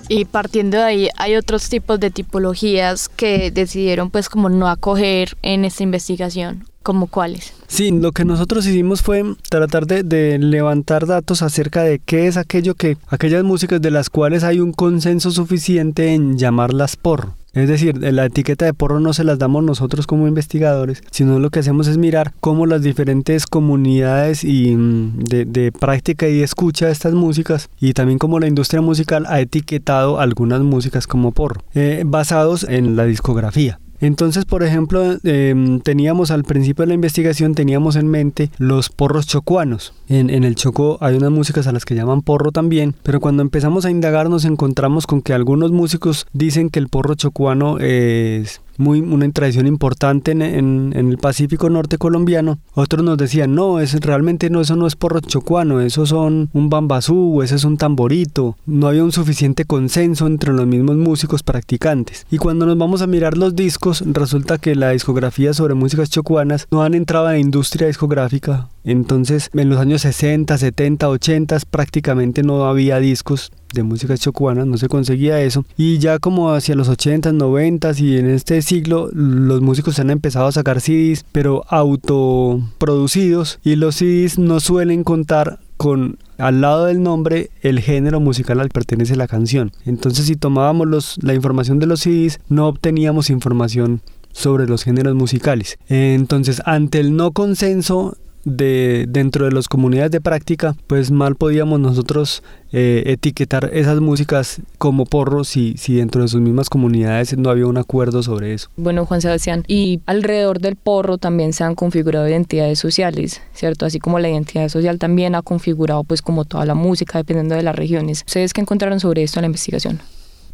Y 0.10 0.26
partiendo 0.26 0.78
de 0.78 0.84
ahí, 0.84 1.10
hay 1.18 1.36
otros 1.36 1.70
tipos 1.70 2.00
de 2.00 2.10
tipologías 2.10 3.10
que 3.10 3.52
decidieron 3.52 4.10
pues 4.10 4.28
como 4.28 4.50
no 4.50 4.68
acoger 4.68 5.38
en 5.44 5.66
esta 5.66 5.84
investigación. 5.84 6.66
¿Como 6.82 7.06
cuáles? 7.08 7.54
Sí, 7.68 7.92
lo 7.92 8.12
que 8.12 8.26
nosotros 8.26 8.66
hicimos 8.66 9.04
fue 9.04 9.24
tratar 9.50 9.86
de, 9.86 10.40
levantar 10.40 11.06
datos 11.06 11.44
acerca 11.44 11.84
de 11.84 12.00
qué 12.00 12.26
es 12.26 12.38
aquello 12.38 12.74
que, 12.74 12.98
aquellas 13.10 13.44
músicas 13.44 13.82
de 13.82 13.92
las 13.92 14.10
cuales 14.10 14.44
hay 14.44 14.60
un 14.60 14.74
consenso 14.74 15.30
suficiente 15.30 16.14
en 16.14 16.40
llamarlas 16.40 16.96
porro. 16.96 17.36
Es 17.54 17.68
decir, 17.68 17.98
la 17.98 18.26
etiqueta 18.26 18.66
de 18.66 18.74
porro 18.74 19.00
no 19.00 19.14
se 19.14 19.24
las 19.24 19.40
damos 19.40 19.64
nosotros 19.64 20.06
como 20.06 20.28
investigadores, 20.28 21.02
sino 21.12 21.40
lo 21.40 21.50
que 21.50 21.60
hacemos 21.60 21.88
es 21.88 21.98
mirar 21.98 22.34
cómo 22.40 22.66
las 22.66 22.84
diferentes 22.84 23.48
comunidades 23.48 24.44
y 24.44 24.76
mm, 24.76 25.24
de, 25.24 25.72
práctica 25.72 26.28
y 26.28 26.42
escucha 26.42 26.86
de 26.88 26.92
estas 26.92 27.14
músicas 27.14 27.70
y 27.80 27.94
también 27.94 28.20
cómo 28.20 28.40
la 28.40 28.48
industria 28.48 28.82
musical 28.82 29.26
ha 29.28 29.40
etiquetado 29.40 30.20
algunas 30.20 30.62
músicas 30.62 31.08
como 31.08 31.32
porro, 31.32 31.62
eh, 31.74 32.04
basados 32.06 32.64
en 32.64 32.96
la 32.96 33.06
discografía. 33.06 33.80
Entonces, 34.02 34.46
por 34.46 34.64
ejemplo, 34.64 35.18
em, 35.24 35.80
teníamos 35.82 36.32
al 36.32 36.44
principio 36.44 36.84
de 36.84 36.90
la 36.90 36.94
investigación, 36.94 37.56
teníamos 37.56 37.96
en 37.96 38.08
mente 38.08 38.50
los 38.58 38.90
porros 38.90 39.28
chocuanos. 39.28 39.94
En, 40.08 40.30
en, 40.30 40.44
el 40.44 40.56
Chocó 40.56 40.98
hay 41.02 41.16
unas 41.16 41.32
músicas 41.32 41.68
a 41.68 41.72
las 41.72 41.86
que 41.86 41.96
llaman 41.96 42.22
porro 42.22 42.52
también, 42.52 42.96
pero 43.04 43.20
cuando 43.20 43.42
empezamos 43.42 43.86
a 43.86 43.92
indagar 43.92 44.30
nos 44.30 44.46
encontramos 44.46 45.06
con 45.06 45.22
que 45.22 45.34
algunos 45.34 45.72
músicos 45.72 46.28
dicen 46.34 46.70
que 46.70 46.80
el 46.80 46.88
porro 46.88 47.16
chocuano 47.16 47.78
es 47.80 48.62
muy, 48.80 49.02
una 49.02 49.30
tradición 49.32 49.68
importante 49.68 50.32
en, 50.32 50.94
el 50.96 51.18
Pacífico 51.18 51.70
Norte 51.70 51.98
colombiano. 51.98 52.60
Otros 52.74 53.04
nos 53.04 53.18
decían, 53.18 53.54
no, 53.54 53.80
es, 53.80 54.00
realmente 54.00 54.50
no, 54.50 54.62
eso 54.62 54.76
no 54.76 54.88
es 54.88 54.96
porro 54.96 55.20
chocuano, 55.20 55.82
eso 55.82 56.06
son 56.06 56.50
un 56.54 56.70
bambazú, 56.70 57.42
ese 57.44 57.56
es 57.56 57.64
un 57.66 57.78
tamborito. 57.78 58.56
No 58.66 58.88
había 58.88 59.04
un 59.04 59.12
suficiente 59.12 59.66
consenso 59.66 60.26
entre 60.28 60.54
los 60.54 60.66
mismos 60.66 60.96
músicos 60.96 61.44
practicantes. 61.44 62.26
Y 62.32 62.38
cuando 62.38 62.66
nos 62.66 62.78
vamos 62.78 63.02
a 63.02 63.08
mirar 63.08 63.38
los 63.38 63.56
discos, 63.56 64.04
resulta 64.06 64.58
que 64.58 64.76
la 64.76 64.92
discografía 64.92 65.54
sobre 65.54 65.74
músicas 65.74 66.10
chocuanas 66.10 66.68
no 66.72 66.82
han 66.82 66.94
entrado 66.94 67.28
a 67.28 67.34
la 67.34 67.40
industria 67.40 67.88
discográfica. 67.88 68.70
Entonces, 68.84 69.50
en 69.54 69.70
los 69.70 69.80
años 69.80 70.02
60, 70.02 70.58
70, 70.58 71.10
80 71.10 71.58
prácticamente 71.70 72.44
no 72.44 72.66
había 72.66 73.00
discos 73.00 73.52
de 73.74 73.84
música 73.84 74.18
chocuana, 74.18 74.66
no 74.66 74.78
se 74.78 74.88
conseguía 74.88 75.42
eso. 75.42 75.66
Y 75.78 76.00
ya 76.00 76.20
como 76.20 76.52
hacia 76.52 76.76
los 76.76 76.90
80s, 76.90 77.38
90s 77.38 78.00
y 78.00 78.18
en 78.18 78.30
este 78.30 78.62
siglo, 78.62 79.10
los 79.14 79.62
músicos 79.62 80.00
han 80.00 80.10
empezado 80.10 80.48
a 80.48 80.52
sacar 80.52 80.82
CDs, 80.82 81.26
pero 81.32 81.64
autoproducidos. 81.68 83.60
Y 83.64 83.76
los 83.76 83.96
CDs 83.96 84.40
no 84.40 84.60
suelen 84.60 85.04
contar 85.04 85.60
con 85.78 86.18
al 86.38 86.60
lado 86.62 86.86
del 86.86 87.02
nombre 87.04 87.52
el 87.62 87.80
género 87.80 88.20
musical 88.20 88.60
al 88.60 88.68
que 88.68 88.74
pertenece 88.74 89.16
la 89.16 89.28
canción. 89.28 89.72
Entonces 89.86 90.26
si 90.26 90.36
tomábamos 90.36 90.88
los, 90.88 91.18
la 91.24 91.34
información 91.34 91.80
de 91.80 91.86
los 91.86 92.02
CDs 92.02 92.40
no 92.50 92.68
obteníamos 92.68 93.30
información 93.30 94.02
sobre 94.34 94.68
los 94.68 94.84
géneros 94.84 95.16
musicales. 95.16 95.78
Entonces 95.88 96.62
ante 96.66 97.00
el 97.00 97.16
no 97.16 97.32
consenso 97.32 98.18
de 98.46 99.06
dentro 99.08 99.46
de 99.46 99.52
las 99.52 99.68
comunidades 99.68 100.12
de 100.12 100.22
práctica, 100.22 100.76
pues 100.88 101.12
mal 101.12 101.36
podíamos 101.36 101.80
nosotros 101.80 102.44
eh, 102.72 103.04
etiquetar 103.08 103.70
esas 103.74 104.00
músicas 104.00 104.62
como 104.78 105.06
porros 105.06 105.48
si, 105.48 105.76
si 105.78 105.96
dentro 105.96 106.22
de 106.22 106.28
sus 106.28 106.42
mismas 106.42 106.70
comunidades 106.70 107.38
no 107.38 107.50
había 107.50 107.66
un 107.66 107.78
acuerdo 107.78 108.24
sobre 108.24 108.54
eso. 108.54 108.70
Bueno, 108.78 109.06
Juan 109.06 109.22
Sebastián, 109.22 109.64
y 109.68 110.02
alrededor 110.06 110.60
del 110.60 110.76
porro 110.76 111.18
también 111.18 111.54
se 111.54 111.64
han 111.64 111.76
configurado 111.76 112.28
identidades 112.28 112.80
sociales, 112.80 113.42
¿cierto? 113.54 113.86
Así 113.86 114.00
como 114.00 114.20
la 114.20 114.30
identidad 114.30 114.70
social 114.70 115.00
también 115.00 115.36
ha 115.36 115.42
configurado 115.42 116.04
pues 116.04 116.22
como 116.22 116.46
toda 116.46 116.66
la 116.66 116.76
música 116.76 117.18
dependiendo 117.18 117.56
de 117.56 117.64
las 117.64 117.76
regiones. 117.76 118.24
¿Ustedes 118.26 118.54
qué 118.54 118.62
encontraron 118.62 119.00
sobre 119.00 119.24
esto 119.24 119.40
en 119.40 119.44
la 119.44 119.48
investigación? 119.48 120.00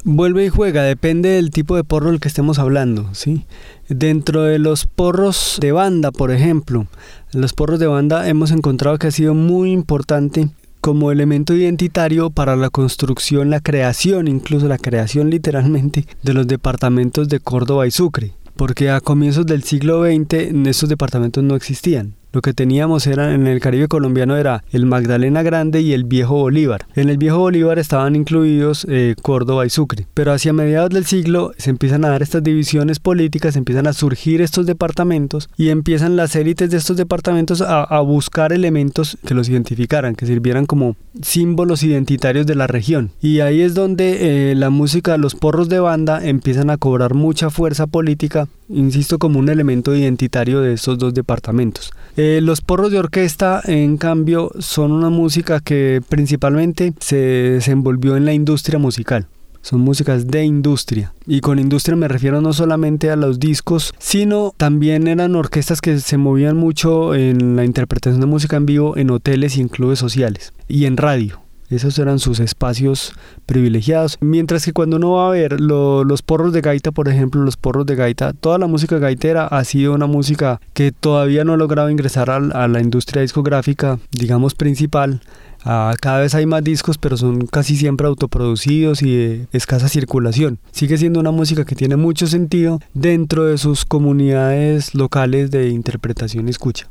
Vuelve 0.08 0.46
y 0.46 0.50
juega, 0.50 0.84
depende 0.84 1.30
del 1.30 1.50
tipo 1.50 1.76
de 1.76 1.84
porro 1.84 2.12
del 2.12 2.20
que 2.20 2.28
estemos 2.28 2.60
hablando, 2.60 3.10
¿sí? 3.16 3.44
Dentro 3.90 4.44
de 4.44 4.60
los 4.60 4.86
porros 4.86 5.58
de 5.60 5.72
banda, 5.72 6.12
por 6.12 6.30
ejemplo, 6.30 6.86
los 7.34 7.54
porros 7.54 7.80
de 7.80 7.88
banda 7.88 8.30
hemos 8.30 8.52
encontrado 8.52 9.00
que 9.00 9.08
ha 9.08 9.12
sido 9.12 9.34
muy 9.34 9.72
importante 9.72 10.50
como 10.80 11.12
elemento 11.12 11.56
identitario 11.56 12.30
para 12.30 12.56
la 12.56 12.70
construcción, 12.70 13.50
la 13.50 13.62
creación, 13.62 14.28
incluso 14.28 14.68
la 14.68 14.78
creación 14.78 15.32
literalmente, 15.32 16.06
de 16.22 16.34
los 16.36 16.46
departamentos 16.46 17.28
de 17.28 17.40
Córdoba 17.40 17.88
y 17.88 17.92
Sucre, 17.92 18.34
porque 18.56 18.92
a 18.92 19.02
comienzos 19.02 19.48
del 19.48 19.64
siglo 19.64 20.04
XX 20.04 20.54
estos 20.68 20.88
departamentos 20.88 21.44
no 21.44 21.56
existían. 21.56 22.14
Lo 22.36 22.42
que 22.42 22.54
teníamos 22.54 23.08
era, 23.08 23.34
en 23.34 23.48
el 23.48 23.62
Caribe 23.62 23.88
colombiano 23.88 24.36
era 24.36 24.65
el 24.74 24.86
Magdalena 24.86 25.42
Grande 25.42 25.80
y 25.80 25.94
el 25.94 26.04
Viejo 26.04 26.36
Bolívar. 26.36 26.86
En 26.94 27.08
el 27.08 27.18
Viejo 27.18 27.38
Bolívar 27.38 27.80
estaban 27.80 28.13
incluidos 28.13 28.86
eh, 28.89 29.15
Córdoba 29.22 29.65
y 29.65 29.70
Sucre. 29.70 30.06
Pero 30.13 30.34
hacia 30.34 30.51
mediados 30.51 30.89
del 30.89 31.06
siglo 31.06 31.54
se 31.58 31.70
empiezan 31.70 32.04
a 32.04 32.10
dar 32.10 32.22
estas 32.22 32.44
divisiones 32.44 33.00
políticas, 33.00 33.56
empiezan 33.56 33.88
a 33.88 33.94
surgir 33.94 34.42
estos 34.42 34.65
departamentos 34.65 35.48
y 35.56 35.70
empiezan 35.70 36.18
las 36.18 36.36
élites 36.36 36.70
de 36.70 36.75
estos 36.75 36.98
departamentos 36.98 37.62
a, 37.62 37.86
buscar 38.01 38.51
elementos 38.51 39.18
que 39.25 39.34
los 39.34 39.48
identificaran, 39.48 40.15
que 40.15 40.25
sirvieran 40.25 40.65
como 40.65 40.98
símbolos 41.22 41.84
identitarios 41.84 42.46
de 42.46 42.56
la 42.56 42.68
región. 42.68 43.12
Y 43.22 43.39
ahí 43.39 43.62
es 43.62 43.75
donde 43.75 44.51
eh, 44.51 44.56
la 44.56 44.70
música, 44.70 45.18
los 45.18 45.36
porros 45.36 45.70
de 45.70 45.80
banda 45.80 46.22
empiezan 46.22 46.70
a 46.70 46.75
cobrar 46.75 47.13
mucha 47.13 47.50
fuerza 47.50 47.88
política, 47.88 48.50
insisto, 48.70 49.20
como 49.20 49.40
un 49.40 49.50
elemento 49.50 49.96
identitario 49.96 50.62
de 50.62 50.74
estos 50.74 50.98
dos 50.98 51.14
departamentos. 51.14 51.92
Eh, 52.18 52.40
los 52.42 52.62
porros 52.62 52.92
de 52.92 53.00
orquesta, 53.00 53.62
en 53.66 53.98
cambio, 53.98 54.52
son 54.60 54.92
una 54.92 55.10
música 55.10 55.60
que 55.60 56.02
principalmente 56.08 56.94
se 57.00 57.18
desenvolvió 57.18 58.16
en 58.16 58.26
la 58.26 58.34
industria 58.34 58.80
musical. 58.80 59.28
Son 59.62 59.82
músicas 59.82 60.28
de 60.28 60.44
industria. 60.44 61.14
Y 61.26 61.42
con 61.42 61.58
industria 61.58 61.96
me 61.96 62.08
refiero 62.08 62.40
no 62.40 62.54
solamente 62.54 63.10
a 63.10 63.16
los 63.16 63.40
discos, 63.40 63.94
sino 63.98 64.54
también 64.56 65.08
eran 65.08 65.36
orquestas 65.36 65.82
que 65.82 66.00
se 66.00 66.18
movían 66.18 66.56
mucho 66.56 67.16
en 67.16 67.56
la 67.56 67.66
interpretación 67.66 68.22
de 68.22 68.28
música 68.28 68.58
en 68.58 68.68
vivo 68.68 68.96
en 68.96 69.10
hoteles 69.10 69.58
y 69.58 69.62
en 69.62 69.68
clubes 69.70 69.98
sociales 69.98 70.54
y 70.68 70.86
en 70.86 70.98
radio. 70.98 71.45
Esos 71.70 71.98
eran 71.98 72.20
sus 72.20 72.40
espacios 72.40 73.14
privilegiados. 73.46 74.18
Mientras 74.22 74.66
que 74.66 74.74
cuando 74.74 74.98
uno 74.98 75.14
va 75.14 75.28
a 75.28 75.32
ver 75.32 75.60
los 75.60 76.22
porros 76.22 76.54
de 76.54 76.62
gaita, 76.62 76.92
por 76.92 77.10
ejemplo, 77.10 77.42
los 77.42 77.58
porros 77.58 77.86
de 77.86 77.96
gaita, 77.96 78.34
toda 78.34 78.58
la 78.58 78.68
música 78.68 79.00
gaitera 79.00 79.48
ha 79.48 79.64
sido 79.64 79.94
una 79.94 80.06
música 80.06 80.62
que 80.74 80.92
todavía 80.92 81.44
no 81.44 81.54
ha 81.54 81.58
logrado 81.58 81.90
ingresar 81.90 82.30
a, 82.30 82.68
la 82.68 82.82
industria 82.82 83.22
discográfica, 83.22 84.00
digamos, 84.12 84.54
principal. 84.54 85.22
Ah, 85.64 85.96
cada 86.00 86.20
vez 86.20 86.36
hay 86.36 86.46
más 86.46 86.64
discos, 86.64 87.00
pero 87.00 87.18
son 87.18 87.48
casi 87.48 87.76
siempre 87.76 88.06
autoproducidos 88.06 89.02
y 89.02 89.16
de 89.16 89.48
escasa 89.52 89.90
circulación. 89.90 90.60
Sigue 90.72 90.98
siendo 90.98 91.20
una 91.20 91.32
música 91.32 91.66
que 91.66 91.76
tiene 91.76 91.96
mucho 91.96 92.28
sentido 92.28 92.80
dentro 92.94 93.46
de 93.46 93.58
sus 93.58 93.86
comunidades 93.86 94.94
locales 94.94 95.50
de 95.50 95.70
interpretación 95.70 96.48
y 96.48 96.52
escucha. 96.52 96.90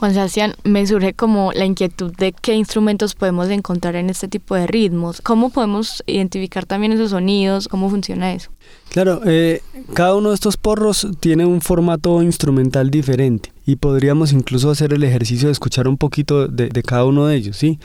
Juan 0.00 0.14
Sebastián, 0.14 0.54
me 0.64 0.86
surge 0.86 1.12
como 1.12 1.52
la 1.52 1.66
inquietud 1.66 2.10
de 2.16 2.32
qué 2.32 2.54
instrumentos 2.54 3.14
podemos 3.14 3.50
encontrar 3.50 3.96
en 3.96 4.08
este 4.08 4.28
tipo 4.28 4.54
de 4.54 4.66
ritmos, 4.66 5.20
cómo 5.20 5.50
podemos 5.50 6.02
identificar 6.06 6.64
también 6.64 6.92
esos 6.92 7.10
sonidos, 7.10 7.68
cómo 7.68 7.90
funciona 7.90 8.32
eso. 8.32 8.50
Claro, 8.88 9.20
eh, 9.26 9.60
cada 9.92 10.14
uno 10.16 10.30
de 10.30 10.36
estos 10.36 10.56
porros 10.56 11.06
tiene 11.20 11.44
un 11.44 11.60
formato 11.60 12.22
instrumental 12.22 12.90
diferente 12.90 13.52
y 13.66 13.76
podríamos 13.76 14.32
incluso 14.32 14.70
hacer 14.70 14.94
el 14.94 15.04
ejercicio 15.04 15.48
de 15.48 15.52
escuchar 15.52 15.86
un 15.86 15.98
poquito 15.98 16.48
de, 16.48 16.70
cada 16.82 17.04
uno 17.04 17.26
de 17.26 17.36
ellos, 17.36 17.58
¿sí? 17.58 17.78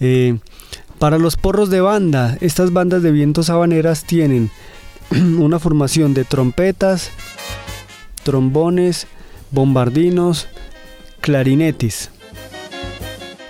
Eh, 0.00 0.38
para 0.98 1.18
los 1.18 1.36
porros 1.36 1.68
de 1.68 1.82
banda, 1.82 2.38
estas 2.40 2.72
bandas 2.72 3.02
de 3.02 3.12
vientos 3.12 3.50
habaneras 3.50 4.04
tienen 4.04 4.50
una 5.10 5.58
formación 5.58 6.14
de 6.14 6.24
trompetas, 6.24 7.10
trombones, 8.24 9.06
bombardinos, 9.50 10.48
clarinetis 11.20 12.10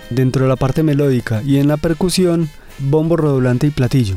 dentro 0.09 0.43
de 0.43 0.49
la 0.49 0.55
parte 0.55 0.83
melódica 0.83 1.41
y 1.43 1.57
en 1.57 1.67
la 1.67 1.77
percusión 1.77 2.49
bombo 2.79 3.17
redoblante 3.17 3.67
y 3.67 3.71
platillo. 3.71 4.15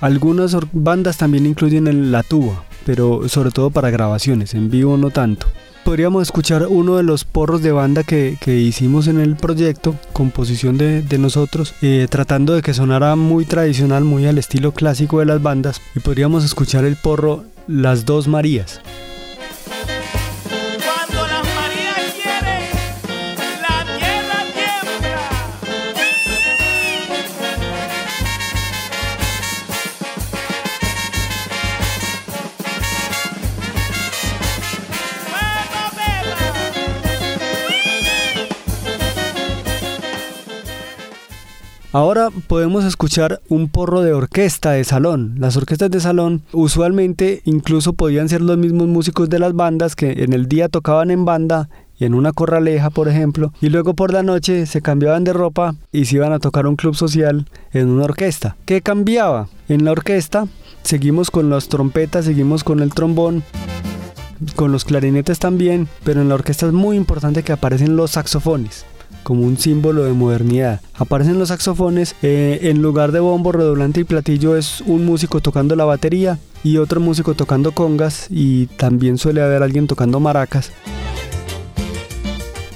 Algunas 0.00 0.56
bandas 0.72 1.16
también 1.16 1.46
incluyen 1.46 2.10
la 2.10 2.22
tuba, 2.22 2.64
pero 2.84 3.28
sobre 3.28 3.50
todo 3.50 3.70
para 3.70 3.90
grabaciones, 3.90 4.54
en 4.54 4.70
vivo 4.70 4.96
no 4.96 5.10
tanto. 5.10 5.46
Podríamos 5.84 6.22
escuchar 6.22 6.66
uno 6.68 6.96
de 6.96 7.02
los 7.02 7.24
porros 7.24 7.62
de 7.62 7.72
banda 7.72 8.04
que, 8.04 8.36
hicimos 8.46 9.08
en 9.08 9.20
el 9.20 9.36
proyecto, 9.36 9.96
composición 10.12 10.78
de, 10.78 11.18
nosotros, 11.18 11.74
eh, 11.82 12.06
tratando 12.08 12.54
de 12.54 12.62
que 12.62 12.72
sonara 12.74 13.16
muy 13.16 13.44
tradicional, 13.44 14.04
muy 14.04 14.26
al 14.26 14.38
estilo 14.38 14.72
clásico 14.72 15.18
de 15.18 15.26
las 15.26 15.42
bandas, 15.42 15.80
y 15.96 16.00
podríamos 16.00 16.44
escuchar 16.44 16.84
el 16.84 16.96
porro 16.96 17.44
Las 17.66 18.04
Dos 18.04 18.28
Marías. 18.28 18.80
Ahora 41.94 42.30
podemos 42.46 42.86
escuchar 42.86 43.42
un 43.50 43.68
porro 43.68 44.00
de 44.00 44.14
orquesta 44.14 44.70
de 44.70 44.82
salón. 44.82 45.34
Las 45.36 45.58
orquestas 45.58 45.90
de 45.90 46.00
salón 46.00 46.40
usualmente 46.52 47.42
incluso 47.44 47.92
podían 47.92 48.30
ser 48.30 48.40
los 48.40 48.56
mismos 48.56 48.88
músicos 48.88 49.28
de 49.28 49.38
las 49.38 49.52
bandas 49.52 49.94
que 49.94 50.24
en 50.24 50.32
el 50.32 50.48
día 50.48 50.70
tocaban 50.70 51.10
en 51.10 51.26
banda 51.26 51.68
en 52.00 52.14
una 52.14 52.32
corraleja, 52.32 52.88
por 52.88 53.08
ejemplo, 53.08 53.52
y 53.60 53.68
luego 53.68 53.92
por 53.92 54.10
la 54.10 54.22
noche 54.22 54.64
se 54.64 54.80
cambiaban 54.80 55.22
de 55.22 55.34
ropa 55.34 55.74
y 55.92 56.06
se 56.06 56.16
iban 56.16 56.32
a 56.32 56.38
tocar 56.38 56.66
un 56.66 56.76
club 56.76 56.94
social 56.94 57.46
en 57.72 57.90
una 57.90 58.04
orquesta. 58.04 58.56
¿Qué 58.64 58.80
cambiaba? 58.80 59.48
En 59.68 59.84
la 59.84 59.92
orquesta 59.92 60.46
seguimos 60.82 61.30
con 61.30 61.50
las 61.50 61.68
trompetas, 61.68 62.24
seguimos 62.24 62.64
con 62.64 62.80
el 62.80 62.94
trombón, 62.94 63.44
con 64.56 64.72
los 64.72 64.86
clarinetes 64.86 65.38
también, 65.38 65.88
pero 66.04 66.22
en 66.22 66.30
la 66.30 66.36
orquesta 66.36 66.66
es 66.66 66.72
muy 66.72 66.96
importante 66.96 67.42
que 67.42 67.52
aparecen 67.52 67.96
los 67.96 68.12
saxofones 68.12 68.86
como 69.22 69.42
un 69.42 69.56
símbolo 69.58 70.04
de 70.04 70.12
modernidad. 70.12 70.80
Aparecen 70.94 71.38
los 71.38 71.48
saxofones, 71.48 72.16
eh, 72.22 72.60
en 72.62 72.82
lugar 72.82 73.12
de 73.12 73.20
bombo, 73.20 73.52
redoblante 73.52 74.00
y 74.00 74.04
platillo 74.04 74.56
es 74.56 74.82
un 74.86 75.04
músico 75.04 75.40
tocando 75.40 75.76
la 75.76 75.84
batería 75.84 76.38
y 76.64 76.78
otro 76.78 77.00
músico 77.00 77.34
tocando 77.34 77.72
congas 77.72 78.26
y 78.30 78.66
también 78.66 79.18
suele 79.18 79.42
haber 79.42 79.62
alguien 79.62 79.86
tocando 79.86 80.20
maracas. 80.20 80.72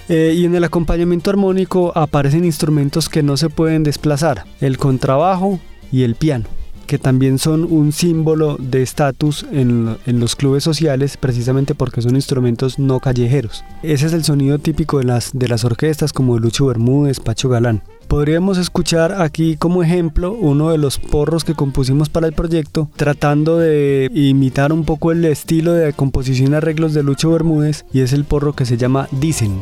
Eh, 0.09 0.35
y 0.37 0.45
en 0.45 0.55
el 0.55 0.63
acompañamiento 0.63 1.31
armónico 1.31 1.93
aparecen 1.97 2.45
instrumentos 2.45 3.09
que 3.09 3.25
no 3.25 3.37
se 3.37 3.51
pueden 3.51 3.83
desplazar, 3.83 4.45
el 4.61 4.79
contrabajo 4.79 5.59
y 5.91 6.05
el 6.05 6.15
piano. 6.15 6.45
Que 6.87 6.99
también 6.99 7.39
son 7.39 7.65
un 7.65 7.93
símbolo 7.93 8.57
de 8.59 8.83
estatus 8.83 9.45
en, 9.53 9.97
los 10.07 10.37
clubes 10.37 10.65
sociales 10.65 11.17
precisamente 11.17 11.75
porque 11.75 12.03
son 12.03 12.17
instrumentos 12.17 12.79
no 12.79 13.01
callejeros. 13.01 13.65
Ese 13.83 14.07
es 14.07 14.13
el 14.13 14.25
sonido 14.25 14.59
típico 14.59 14.99
de 14.99 15.05
las, 15.05 15.31
de 15.33 15.49
las 15.49 15.65
orquestas 15.65 16.13
como 16.13 16.39
Lucho 16.39 16.67
Bermúdez, 16.67 17.21
Pacho 17.21 17.49
Galán. 17.49 17.83
Podríamos 18.09 18.57
escuchar 18.57 19.21
aquí 19.21 19.57
como 19.57 19.83
ejemplo 19.83 20.33
uno 20.33 20.71
de 20.71 20.79
los 20.79 20.99
porros 20.99 21.45
que 21.45 21.55
compusimos 21.55 22.09
para 22.09 22.29
el 22.29 22.33
proyecto, 22.33 22.89
tratando 22.95 23.59
de 23.59 24.09
imitar 24.15 24.73
un 24.73 24.85
poco 24.85 25.11
el 25.11 25.25
estilo 25.25 25.73
de 25.73 25.93
composición 25.93 26.53
y 26.53 26.55
arreglos 26.55 26.95
de 26.95 27.03
Lucho 27.03 27.31
Bermúdez, 27.33 27.85
y 27.93 28.01
es 28.01 28.13
el 28.13 28.25
porro 28.25 28.53
que 28.53 28.65
se 28.65 28.77
llama 28.77 29.09
Dicen. 29.11 29.61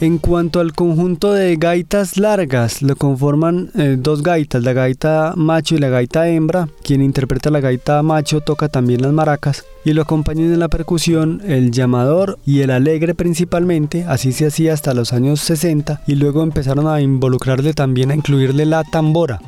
En 0.00 0.18
cuanto 0.18 0.60
al 0.60 0.74
conjunto 0.74 1.32
de 1.32 1.56
gaitas 1.56 2.18
largas, 2.18 2.82
lo 2.82 2.94
conforman 2.94 3.72
eh, 3.74 3.96
dos 3.98 4.22
gaitas, 4.22 4.62
la 4.62 4.72
gaita 4.72 5.32
macho 5.34 5.74
y 5.74 5.78
la 5.78 5.88
gaita 5.88 6.28
hembra. 6.28 6.68
Quien 6.84 7.02
interpreta 7.02 7.50
la 7.50 7.58
gaita 7.58 8.00
macho 8.04 8.40
toca 8.40 8.68
también 8.68 9.02
las 9.02 9.12
maracas 9.12 9.64
y 9.84 9.94
lo 9.94 10.02
acompañan 10.02 10.52
en 10.52 10.60
la 10.60 10.68
percusión 10.68 11.42
el 11.44 11.72
llamador 11.72 12.38
y 12.46 12.60
el 12.60 12.70
alegre 12.70 13.16
principalmente, 13.16 14.04
así 14.04 14.30
se 14.30 14.46
hacía 14.46 14.72
hasta 14.72 14.94
los 14.94 15.12
años 15.12 15.40
60 15.40 16.02
y 16.06 16.14
luego 16.14 16.44
empezaron 16.44 16.86
a 16.86 17.00
involucrarle 17.00 17.74
también 17.74 18.12
a 18.12 18.14
incluirle 18.14 18.66
la 18.66 18.84
tambora 18.84 19.40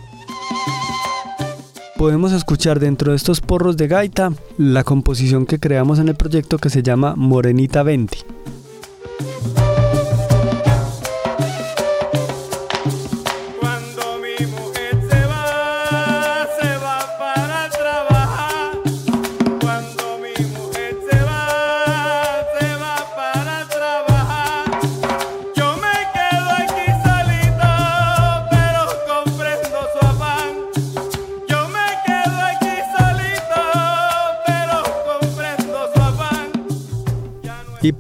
podemos 1.97 2.33
escuchar 2.33 2.81
dentro 2.81 3.11
de 3.13 3.19
estos 3.19 3.43
porros 3.43 3.77
de 3.77 3.87
gaita 3.87 4.33
la 4.57 4.85
composición 4.85 5.45
que 5.45 5.59
creamos 5.59 5.99
en 5.99 6.09
el 6.09 6.15
proyecto 6.15 6.57
que 6.57 6.71
se 6.71 6.83
llama 6.83 7.15
Morenita 7.15 7.83
20. 7.83 8.17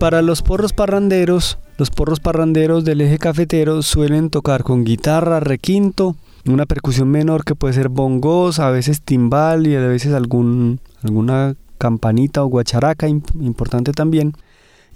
Para 0.01 0.23
los 0.23 0.41
porros 0.41 0.73
parranderos, 0.73 1.59
los 1.77 1.91
porros 1.91 2.21
parranderos 2.21 2.87
del 2.87 3.03
eje 3.03 3.19
cafetero 3.19 3.83
suelen 3.83 4.31
tocar 4.31 4.63
con 4.65 4.83
guitarra, 4.83 5.41
requinto, 5.41 6.17
una 6.47 6.65
percusión 6.65 7.09
menor 7.11 7.45
que 7.45 7.55
puede 7.55 7.75
ser 7.75 7.91
bongos, 7.91 8.61
a 8.61 8.71
veces 8.71 9.03
timbal 9.03 9.67
y 9.67 9.77
a 9.77 9.81
veces 9.81 10.15
alguna 10.15 11.55
campanita 11.77 12.43
o 12.43 12.47
guacharaca 12.47 13.09
importante 13.09 13.93
también. 13.93 14.33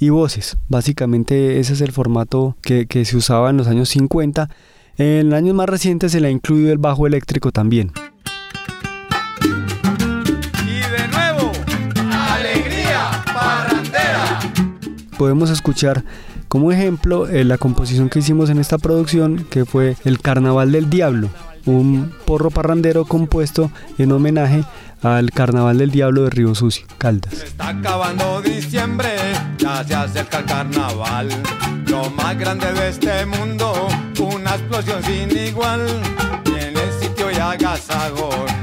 Y 0.00 0.08
voces, 0.08 0.56
básicamente 0.70 1.60
ese 1.60 1.74
es 1.74 1.82
el 1.82 1.92
formato 1.92 2.56
que, 2.62 2.86
que 2.86 3.04
se 3.04 3.18
usaba 3.18 3.50
en 3.50 3.58
los 3.58 3.68
años 3.68 3.90
50. 3.90 4.48
En 4.96 5.34
años 5.34 5.54
más 5.54 5.68
recientes 5.68 6.12
se 6.12 6.20
le 6.20 6.28
ha 6.28 6.30
incluido 6.30 6.72
el 6.72 6.78
bajo 6.78 7.06
eléctrico 7.06 7.52
también. 7.52 7.92
Podemos 15.18 15.50
escuchar 15.50 16.04
como 16.48 16.70
ejemplo 16.72 17.26
eh, 17.28 17.44
la 17.44 17.58
composición 17.58 18.08
que 18.08 18.20
hicimos 18.20 18.50
en 18.50 18.58
esta 18.58 18.78
producción, 18.78 19.46
que 19.50 19.64
fue 19.64 19.96
El 20.04 20.20
Carnaval 20.20 20.72
del 20.72 20.90
Diablo, 20.90 21.30
un 21.66 22.12
porro 22.26 22.50
parrandero 22.50 23.04
compuesto 23.04 23.70
en 23.98 24.12
homenaje 24.12 24.64
al 25.02 25.30
Carnaval 25.30 25.78
del 25.78 25.90
Diablo 25.90 26.22
de 26.24 26.30
Río 26.30 26.54
Sucio, 26.54 26.86
Caldas. 26.98 27.32
está 27.32 27.68
acabando 27.68 28.40
diciembre, 28.42 29.10
ya 29.58 29.84
se 29.84 29.94
acerca 29.94 30.38
el 30.38 30.44
carnaval, 30.46 31.28
lo 31.86 32.08
más 32.10 32.38
grande 32.38 32.72
de 32.72 32.88
este 32.88 33.26
mundo, 33.26 33.88
una 34.20 34.54
explosión 34.54 35.02
sin 35.02 35.36
igual, 35.36 35.86
tiene 36.44 36.80
sitio 37.00 37.30
y 37.30 37.34
en 37.34 38.53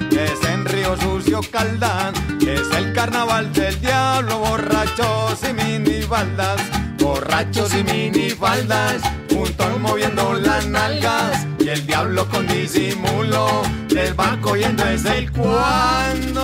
Caldas, 1.47 2.13
es 2.41 2.69
el 2.77 2.93
Carnaval 2.93 3.51
del 3.53 3.79
Diablo, 3.81 4.39
borrachos 4.39 5.39
y 5.49 5.53
minifaldas, 5.53 6.61
borrachos 6.97 7.73
y 7.73 7.83
minifaldas, 7.83 9.01
juntos 9.29 9.79
moviendo 9.79 10.33
las 10.33 10.65
nalgas 10.67 11.45
y 11.59 11.69
el 11.69 11.85
diablo 11.85 12.27
con 12.27 12.47
disimulo 12.47 13.61
les 13.89 14.17
va 14.17 14.37
cogiendo 14.41 14.83
desde 14.83 15.19
el 15.19 15.31
cuando. 15.31 16.41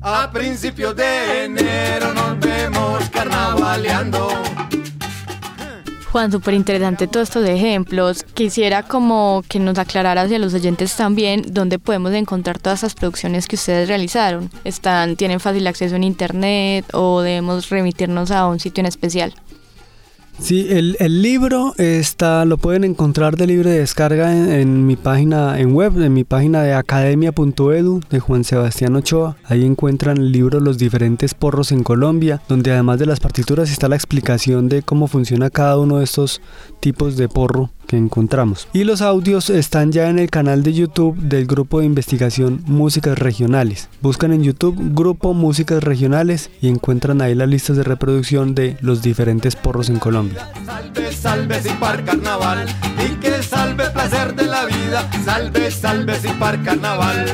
A 0.00 0.30
principios 0.30 0.94
de 0.94 1.44
enero 1.44 2.14
nos 2.14 2.38
vemos 2.38 3.10
carnavaleando. 3.10 4.55
Juan, 6.16 6.32
súper 6.32 6.54
interesante 6.54 7.06
todos 7.06 7.28
estos 7.28 7.46
ejemplos. 7.46 8.22
Quisiera 8.22 8.82
como 8.82 9.44
que 9.50 9.58
nos 9.58 9.76
aclarara 9.76 10.22
hacia 10.22 10.38
los 10.38 10.54
oyentes 10.54 10.96
también 10.96 11.42
dónde 11.50 11.78
podemos 11.78 12.14
encontrar 12.14 12.58
todas 12.58 12.78
esas 12.78 12.94
producciones 12.94 13.46
que 13.46 13.56
ustedes 13.56 13.86
realizaron. 13.86 14.50
¿Están, 14.64 15.16
¿Tienen 15.16 15.40
fácil 15.40 15.66
acceso 15.66 15.94
en 15.94 16.04
internet 16.04 16.86
o 16.94 17.20
debemos 17.20 17.68
remitirnos 17.68 18.30
a 18.30 18.46
un 18.46 18.60
sitio 18.60 18.80
en 18.80 18.86
especial? 18.86 19.34
Sí, 20.38 20.68
el, 20.70 21.22
libro 21.22 21.72
está, 21.78 22.44
lo 22.44 22.58
pueden 22.58 22.84
encontrar 22.84 23.36
de 23.36 23.46
libre 23.46 23.70
descarga 23.70 24.60
en, 24.60 24.86
mi 24.86 24.94
página 24.94 25.58
en 25.58 25.72
web, 25.72 26.00
en 26.00 26.12
mi 26.12 26.24
página 26.24 26.62
de 26.62 26.74
academia.edu 26.74 28.00
de 28.10 28.20
Juan 28.20 28.44
Sebastián 28.44 28.96
Ochoa. 28.96 29.36
Ahí 29.44 29.64
encuentran 29.64 30.18
el 30.18 30.32
libro 30.32 30.60
Los 30.60 30.76
diferentes 30.76 31.32
porros 31.32 31.72
en 31.72 31.82
Colombia, 31.82 32.42
donde 32.48 32.70
además 32.70 32.98
de 32.98 33.06
las 33.06 33.18
partituras 33.18 33.70
está 33.70 33.88
la 33.88 33.96
explicación 33.96 34.68
de 34.68 34.82
cómo 34.82 35.08
funciona 35.08 35.48
cada 35.48 35.78
uno 35.78 35.98
de 35.98 36.04
estos 36.04 36.42
tipos 36.86 37.16
de 37.16 37.28
porro 37.28 37.70
que 37.88 37.96
encontramos. 37.96 38.68
Y 38.72 38.84
los 38.84 39.02
audios 39.02 39.50
están 39.50 39.90
ya 39.90 40.08
en 40.08 40.20
el 40.20 40.30
canal 40.30 40.62
de 40.62 40.72
YouTube 40.72 41.16
del 41.18 41.44
grupo 41.44 41.80
de 41.80 41.86
investigación 41.86 42.62
Músicas 42.64 43.18
Regionales. 43.18 43.88
Buscan 44.02 44.32
en 44.32 44.44
YouTube 44.44 44.76
Grupo 44.94 45.34
Músicas 45.34 45.82
Regionales 45.82 46.48
y 46.60 46.68
encuentran 46.68 47.22
ahí 47.22 47.34
las 47.34 47.48
listas 47.48 47.76
de 47.76 47.82
reproducción 47.82 48.54
de 48.54 48.76
los 48.82 49.02
diferentes 49.02 49.56
porros 49.56 49.88
en 49.88 49.98
Colombia. 49.98 50.48
Salve, 50.64 51.12
salve 51.12 51.60
sin 51.60 51.76
par 51.80 52.04
carnaval 52.04 52.66
y 53.04 53.16
que 53.16 53.42
salve 53.42 53.90
placer 53.90 54.36
de 54.36 54.46
la 54.46 54.64
vida. 54.66 55.10
Salve, 55.24 55.72
salve 55.72 56.14
par 56.38 56.62
carnaval. 56.62 57.26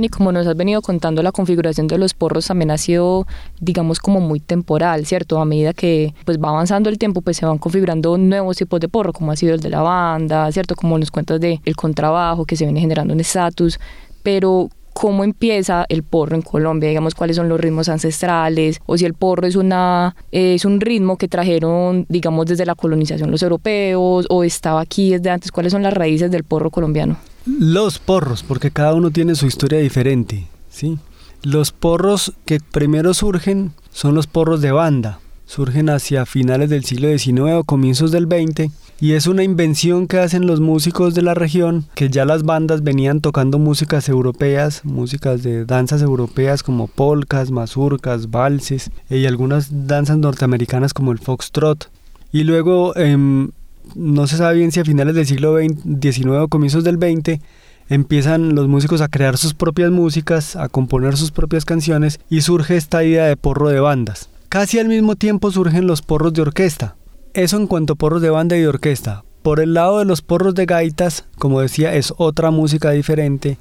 Y 0.00 0.08
como 0.08 0.32
nos 0.32 0.46
has 0.46 0.56
venido 0.56 0.82
contando, 0.82 1.22
la 1.22 1.32
configuración 1.32 1.86
de 1.86 1.98
los 1.98 2.14
porros 2.14 2.46
también 2.46 2.70
ha 2.70 2.78
sido, 2.78 3.26
digamos, 3.60 4.00
como 4.00 4.20
muy 4.20 4.40
temporal, 4.40 5.06
¿cierto? 5.06 5.38
A 5.38 5.44
medida 5.44 5.72
que 5.72 6.14
pues 6.24 6.38
va 6.38 6.48
avanzando 6.48 6.90
el 6.90 6.98
tiempo, 6.98 7.20
pues 7.20 7.36
se 7.36 7.46
van 7.46 7.58
configurando 7.58 8.18
nuevos 8.18 8.56
tipos 8.56 8.80
de 8.80 8.88
porro, 8.88 9.12
como 9.12 9.30
ha 9.30 9.36
sido 9.36 9.54
el 9.54 9.60
de 9.60 9.70
la 9.70 9.82
banda, 9.82 10.50
¿cierto? 10.50 10.74
Como 10.74 10.98
nos 10.98 11.10
cuentas 11.10 11.40
de 11.40 11.60
el 11.64 11.76
contrabajo 11.76 12.44
que 12.44 12.56
se 12.56 12.64
viene 12.64 12.80
generando 12.80 13.14
un 13.14 13.20
estatus, 13.20 13.78
pero 14.22 14.68
cómo 14.92 15.24
empieza 15.24 15.84
el 15.88 16.02
porro 16.02 16.36
en 16.36 16.42
Colombia, 16.42 16.88
digamos 16.88 17.14
cuáles 17.14 17.36
son 17.36 17.48
los 17.48 17.60
ritmos 17.60 17.88
ancestrales, 17.88 18.80
o 18.86 18.96
si 18.96 19.04
el 19.04 19.14
porro 19.14 19.46
es 19.46 19.56
una 19.56 20.16
es 20.32 20.64
un 20.64 20.80
ritmo 20.80 21.18
que 21.18 21.28
trajeron, 21.28 22.06
digamos, 22.08 22.46
desde 22.46 22.64
la 22.64 22.74
colonización 22.74 23.30
los 23.30 23.42
europeos, 23.42 24.26
o 24.30 24.44
estaba 24.44 24.80
aquí 24.80 25.10
desde 25.10 25.30
antes, 25.30 25.52
cuáles 25.52 25.72
son 25.72 25.82
las 25.82 25.92
raíces 25.92 26.30
del 26.30 26.44
porro 26.44 26.70
colombiano. 26.70 27.16
Los 27.46 27.98
porros, 27.98 28.42
porque 28.42 28.70
cada 28.70 28.94
uno 28.94 29.10
tiene 29.10 29.34
su 29.34 29.46
historia 29.46 29.78
diferente, 29.78 30.46
¿sí? 30.70 30.98
Los 31.42 31.72
porros 31.72 32.32
que 32.46 32.58
primero 32.58 33.12
surgen 33.12 33.72
son 33.90 34.14
los 34.14 34.26
porros 34.26 34.62
de 34.62 34.72
banda. 34.72 35.20
Surgen 35.46 35.90
hacia 35.90 36.24
finales 36.24 36.70
del 36.70 36.84
siglo 36.84 37.08
XIX 37.08 37.52
o 37.52 37.64
comienzos 37.64 38.10
del 38.10 38.24
XX 38.24 38.72
y 39.00 39.12
es 39.12 39.26
una 39.26 39.42
invención 39.42 40.06
que 40.06 40.18
hacen 40.18 40.46
los 40.46 40.60
músicos 40.60 41.14
de 41.14 41.20
la 41.20 41.34
región, 41.34 41.84
que 41.94 42.08
ya 42.08 42.24
las 42.24 42.44
bandas 42.44 42.82
venían 42.82 43.20
tocando 43.20 43.58
músicas 43.58 44.08
europeas, 44.08 44.82
músicas 44.84 45.42
de 45.42 45.66
danzas 45.66 46.00
europeas 46.00 46.62
como 46.62 46.86
polcas, 46.86 47.50
mazurcas, 47.50 48.30
valses 48.30 48.90
y 49.10 49.26
algunas 49.26 49.86
danzas 49.86 50.16
norteamericanas 50.16 50.94
como 50.94 51.12
el 51.12 51.18
foxtrot. 51.18 51.90
Y 52.32 52.44
luego 52.44 52.96
em, 52.96 53.50
no 53.94 54.26
se 54.26 54.36
sabe 54.36 54.56
bien 54.56 54.72
si 54.72 54.80
a 54.80 54.84
finales 54.84 55.14
del 55.14 55.26
siglo 55.26 55.58
XIX 55.58 56.26
o 56.40 56.48
comienzos 56.48 56.84
del 56.84 56.96
XX 56.96 57.40
empiezan 57.88 58.54
los 58.54 58.68
músicos 58.68 59.00
a 59.00 59.08
crear 59.08 59.36
sus 59.36 59.54
propias 59.54 59.90
músicas, 59.90 60.56
a 60.56 60.68
componer 60.68 61.16
sus 61.16 61.30
propias 61.30 61.64
canciones 61.64 62.20
y 62.30 62.40
surge 62.40 62.76
esta 62.76 63.04
idea 63.04 63.26
de 63.26 63.36
porro 63.36 63.68
de 63.68 63.80
bandas. 63.80 64.28
Casi 64.48 64.78
al 64.78 64.88
mismo 64.88 65.16
tiempo 65.16 65.50
surgen 65.50 65.86
los 65.86 66.02
porros 66.02 66.32
de 66.32 66.42
orquesta. 66.42 66.96
Eso 67.34 67.56
en 67.56 67.66
cuanto 67.66 67.94
a 67.94 67.96
porros 67.96 68.22
de 68.22 68.30
banda 68.30 68.56
y 68.56 68.60
de 68.60 68.68
orquesta. 68.68 69.24
Por 69.42 69.60
el 69.60 69.74
lado 69.74 69.98
de 69.98 70.04
los 70.04 70.22
porros 70.22 70.54
de 70.54 70.64
gaitas, 70.64 71.26
como 71.38 71.60
decía, 71.60 71.94
es 71.94 72.14
otra 72.16 72.50
música 72.50 72.92
diferente. 72.92 73.58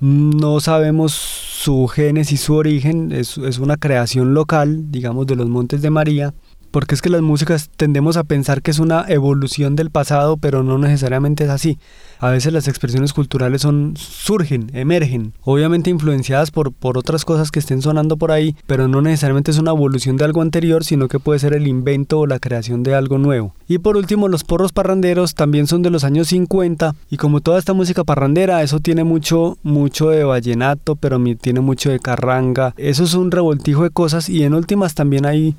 No 0.00 0.58
sabemos 0.58 1.12
su 1.12 1.86
génesis, 1.86 2.40
su 2.40 2.54
origen, 2.54 3.12
es, 3.12 3.38
es 3.38 3.58
una 3.58 3.76
creación 3.76 4.34
local, 4.34 4.90
digamos, 4.90 5.26
de 5.26 5.36
los 5.36 5.48
Montes 5.48 5.80
de 5.82 5.90
María 5.90 6.34
porque 6.72 6.96
es 6.96 7.02
que 7.02 7.10
las 7.10 7.22
músicas 7.22 7.70
tendemos 7.76 8.16
a 8.16 8.24
pensar 8.24 8.62
que 8.62 8.72
es 8.72 8.80
una 8.80 9.04
evolución 9.06 9.76
del 9.76 9.90
pasado, 9.90 10.38
pero 10.38 10.64
no 10.64 10.78
necesariamente 10.78 11.44
es 11.44 11.50
así. 11.50 11.78
A 12.18 12.30
veces 12.30 12.52
las 12.52 12.66
expresiones 12.66 13.12
culturales 13.12 13.62
son 13.62 13.94
surgen, 13.96 14.70
emergen, 14.74 15.34
obviamente 15.42 15.90
influenciadas 15.90 16.50
por, 16.50 16.72
por 16.72 16.98
otras 16.98 17.24
cosas 17.24 17.50
que 17.50 17.60
estén 17.60 17.82
sonando 17.82 18.16
por 18.16 18.32
ahí, 18.32 18.56
pero 18.66 18.88
no 18.88 19.02
necesariamente 19.02 19.50
es 19.50 19.58
una 19.58 19.72
evolución 19.72 20.16
de 20.16 20.24
algo 20.24 20.42
anterior, 20.42 20.84
sino 20.84 21.08
que 21.08 21.20
puede 21.20 21.38
ser 21.38 21.52
el 21.52 21.68
invento 21.68 22.20
o 22.20 22.26
la 22.26 22.38
creación 22.38 22.82
de 22.82 22.94
algo 22.94 23.18
nuevo. 23.18 23.54
Y 23.68 23.78
por 23.78 23.96
último, 23.96 24.28
los 24.28 24.44
porros 24.44 24.72
parranderos 24.72 25.34
también 25.34 25.66
son 25.66 25.82
de 25.82 25.90
los 25.90 26.04
años 26.04 26.28
50 26.28 26.94
y 27.10 27.16
como 27.18 27.40
toda 27.40 27.58
esta 27.58 27.74
música 27.74 28.02
parrandera, 28.02 28.62
eso 28.62 28.80
tiene 28.80 29.04
mucho 29.04 29.58
mucho 29.62 30.08
de 30.08 30.24
vallenato, 30.24 30.96
pero 30.96 31.22
tiene 31.40 31.60
mucho 31.60 31.90
de 31.90 32.00
carranga. 32.00 32.74
Eso 32.76 33.04
es 33.04 33.14
un 33.14 33.30
revoltijo 33.30 33.82
de 33.82 33.90
cosas 33.90 34.28
y 34.28 34.44
en 34.44 34.54
últimas 34.54 34.94
también 34.94 35.26
hay 35.26 35.54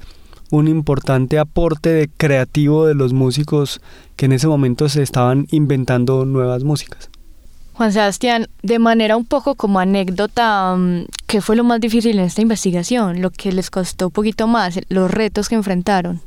un 0.54 0.68
importante 0.68 1.40
aporte 1.40 1.90
de 1.90 2.08
creativo 2.16 2.86
de 2.86 2.94
los 2.94 3.12
músicos 3.12 3.82
que 4.16 4.28
en 4.28 4.34
ese 4.34 4.48
momento 4.48 4.88
se 4.88 5.02
estaban 5.02 5.48
inventando 5.50 6.26
nuevas 6.26 6.64
músicas. 6.64 7.10
Juan 7.74 7.92
Sebastián, 7.92 8.48
de 8.62 8.78
manera 8.78 9.18
un 9.18 9.26
poco 9.26 9.56
como 9.56 9.80
anécdota, 9.80 10.76
mm, 10.76 11.06
¿qué 11.26 11.42
fue 11.42 11.56
lo 11.56 11.64
más 11.64 11.82
difícil 11.82 12.20
en 12.20 12.26
esta 12.26 12.44
investigación? 12.44 13.20
Lo 13.20 13.32
que 13.32 13.52
les 13.52 13.72
costó 13.72 14.08
un 14.08 14.12
poquito 14.12 14.46
más, 14.46 14.80
los 14.90 15.10
retos 15.10 15.50
que 15.50 15.56
enfrentaron. 15.56 16.22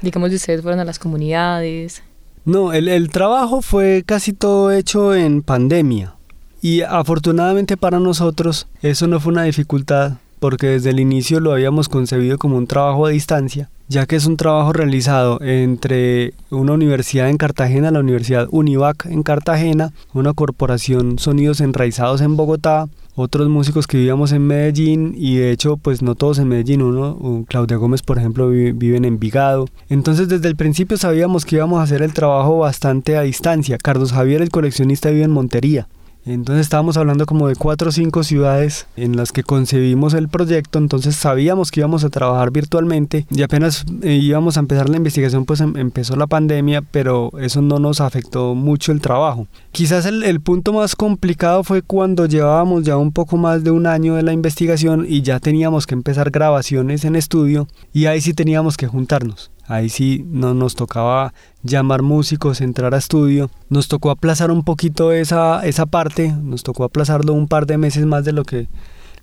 Digamos 0.00 0.30
que 0.30 0.36
ustedes 0.36 0.62
fueron 0.62 0.78
a 0.78 0.84
las 0.84 1.00
comunidades. 1.00 2.04
No, 2.44 2.72
el, 2.72 2.86
el 2.86 3.10
trabajo 3.10 3.62
fue 3.62 4.04
casi 4.06 4.32
todo 4.32 4.70
hecho 4.70 5.12
en 5.12 5.42
pandemia. 5.42 6.14
Y 6.60 6.82
afortunadamente 6.82 7.76
para 7.76 7.98
nosotros 7.98 8.68
eso 8.80 9.08
no 9.08 9.18
fue 9.18 9.32
una 9.32 9.42
dificultad 9.42 10.18
porque 10.42 10.66
desde 10.66 10.90
el 10.90 10.98
inicio 10.98 11.38
lo 11.38 11.52
habíamos 11.52 11.88
concebido 11.88 12.36
como 12.36 12.56
un 12.56 12.66
trabajo 12.66 13.06
a 13.06 13.10
distancia, 13.10 13.70
ya 13.86 14.06
que 14.06 14.16
es 14.16 14.26
un 14.26 14.36
trabajo 14.36 14.72
realizado 14.72 15.40
entre 15.40 16.34
una 16.50 16.72
universidad 16.72 17.28
en 17.28 17.36
Cartagena, 17.36 17.92
la 17.92 18.00
Universidad 18.00 18.48
Univac 18.50 19.06
en 19.06 19.22
Cartagena, 19.22 19.92
una 20.12 20.32
corporación 20.32 21.20
Sonidos 21.20 21.60
Enraizados 21.60 22.22
en 22.22 22.36
Bogotá, 22.36 22.88
otros 23.14 23.48
músicos 23.48 23.86
que 23.86 23.98
vivíamos 23.98 24.32
en 24.32 24.44
Medellín 24.44 25.14
y 25.16 25.36
de 25.36 25.52
hecho 25.52 25.76
pues 25.76 26.02
no 26.02 26.16
todos 26.16 26.40
en 26.40 26.48
Medellín, 26.48 26.82
uno, 26.82 27.44
Claudia 27.46 27.76
Gómez 27.76 28.02
por 28.02 28.18
ejemplo 28.18 28.48
vive, 28.50 28.96
en 28.96 29.04
Envigado. 29.04 29.68
Entonces 29.90 30.26
desde 30.26 30.48
el 30.48 30.56
principio 30.56 30.96
sabíamos 30.96 31.44
que 31.44 31.54
íbamos 31.54 31.78
a 31.78 31.84
hacer 31.84 32.02
el 32.02 32.14
trabajo 32.14 32.58
bastante 32.58 33.16
a 33.16 33.22
distancia. 33.22 33.78
Carlos 33.78 34.10
Javier 34.12 34.42
el 34.42 34.50
coleccionista 34.50 35.08
vive 35.10 35.22
en 35.22 35.30
Montería. 35.30 35.86
Entonces 36.24 36.62
estábamos 36.62 36.96
hablando 36.96 37.26
como 37.26 37.48
de 37.48 37.56
cuatro 37.56 37.88
o 37.88 37.92
cinco 37.92 38.22
ciudades 38.22 38.86
en 38.96 39.16
las 39.16 39.32
que 39.32 39.42
concebimos 39.42 40.14
el 40.14 40.28
proyecto, 40.28 40.78
entonces 40.78 41.16
sabíamos 41.16 41.70
que 41.70 41.80
íbamos 41.80 42.04
a 42.04 42.10
trabajar 42.10 42.50
virtualmente 42.50 43.26
y 43.30 43.42
apenas 43.42 43.84
eh, 44.02 44.14
íbamos 44.14 44.56
a 44.56 44.60
empezar 44.60 44.88
la 44.88 44.96
investigación 44.96 45.44
pues 45.44 45.60
em, 45.60 45.76
empezó 45.76 46.14
la 46.16 46.26
pandemia, 46.26 46.82
pero 46.82 47.32
eso 47.40 47.60
no 47.60 47.78
nos 47.78 48.00
afectó 48.00 48.54
mucho 48.54 48.92
el 48.92 49.00
trabajo. 49.00 49.48
Quizás 49.72 50.06
el, 50.06 50.22
el 50.22 50.40
punto 50.40 50.72
más 50.72 50.94
complicado 50.96 51.64
fue 51.64 51.82
cuando 51.82 52.26
llevábamos 52.26 52.84
ya 52.84 52.96
un 52.96 53.12
poco 53.12 53.36
más 53.36 53.64
de 53.64 53.70
un 53.70 53.86
año 53.86 54.14
de 54.14 54.22
la 54.22 54.32
investigación 54.32 55.06
y 55.08 55.22
ya 55.22 55.40
teníamos 55.40 55.86
que 55.86 55.94
empezar 55.94 56.30
grabaciones 56.30 57.04
en 57.04 57.16
estudio 57.16 57.66
y 57.92 58.06
ahí 58.06 58.20
sí 58.20 58.32
teníamos 58.32 58.76
que 58.76 58.86
juntarnos. 58.86 59.51
Ahí 59.66 59.88
sí 59.88 60.24
no 60.28 60.54
nos 60.54 60.74
tocaba 60.74 61.32
llamar 61.62 62.02
músicos, 62.02 62.60
entrar 62.60 62.94
a 62.94 62.98
estudio. 62.98 63.50
Nos 63.68 63.88
tocó 63.88 64.10
aplazar 64.10 64.50
un 64.50 64.64
poquito 64.64 65.12
esa, 65.12 65.64
esa 65.66 65.86
parte, 65.86 66.32
nos 66.32 66.62
tocó 66.62 66.84
aplazarlo 66.84 67.32
un 67.32 67.48
par 67.48 67.66
de 67.66 67.78
meses 67.78 68.06
más 68.06 68.24
de 68.24 68.32
lo 68.32 68.44
que 68.44 68.68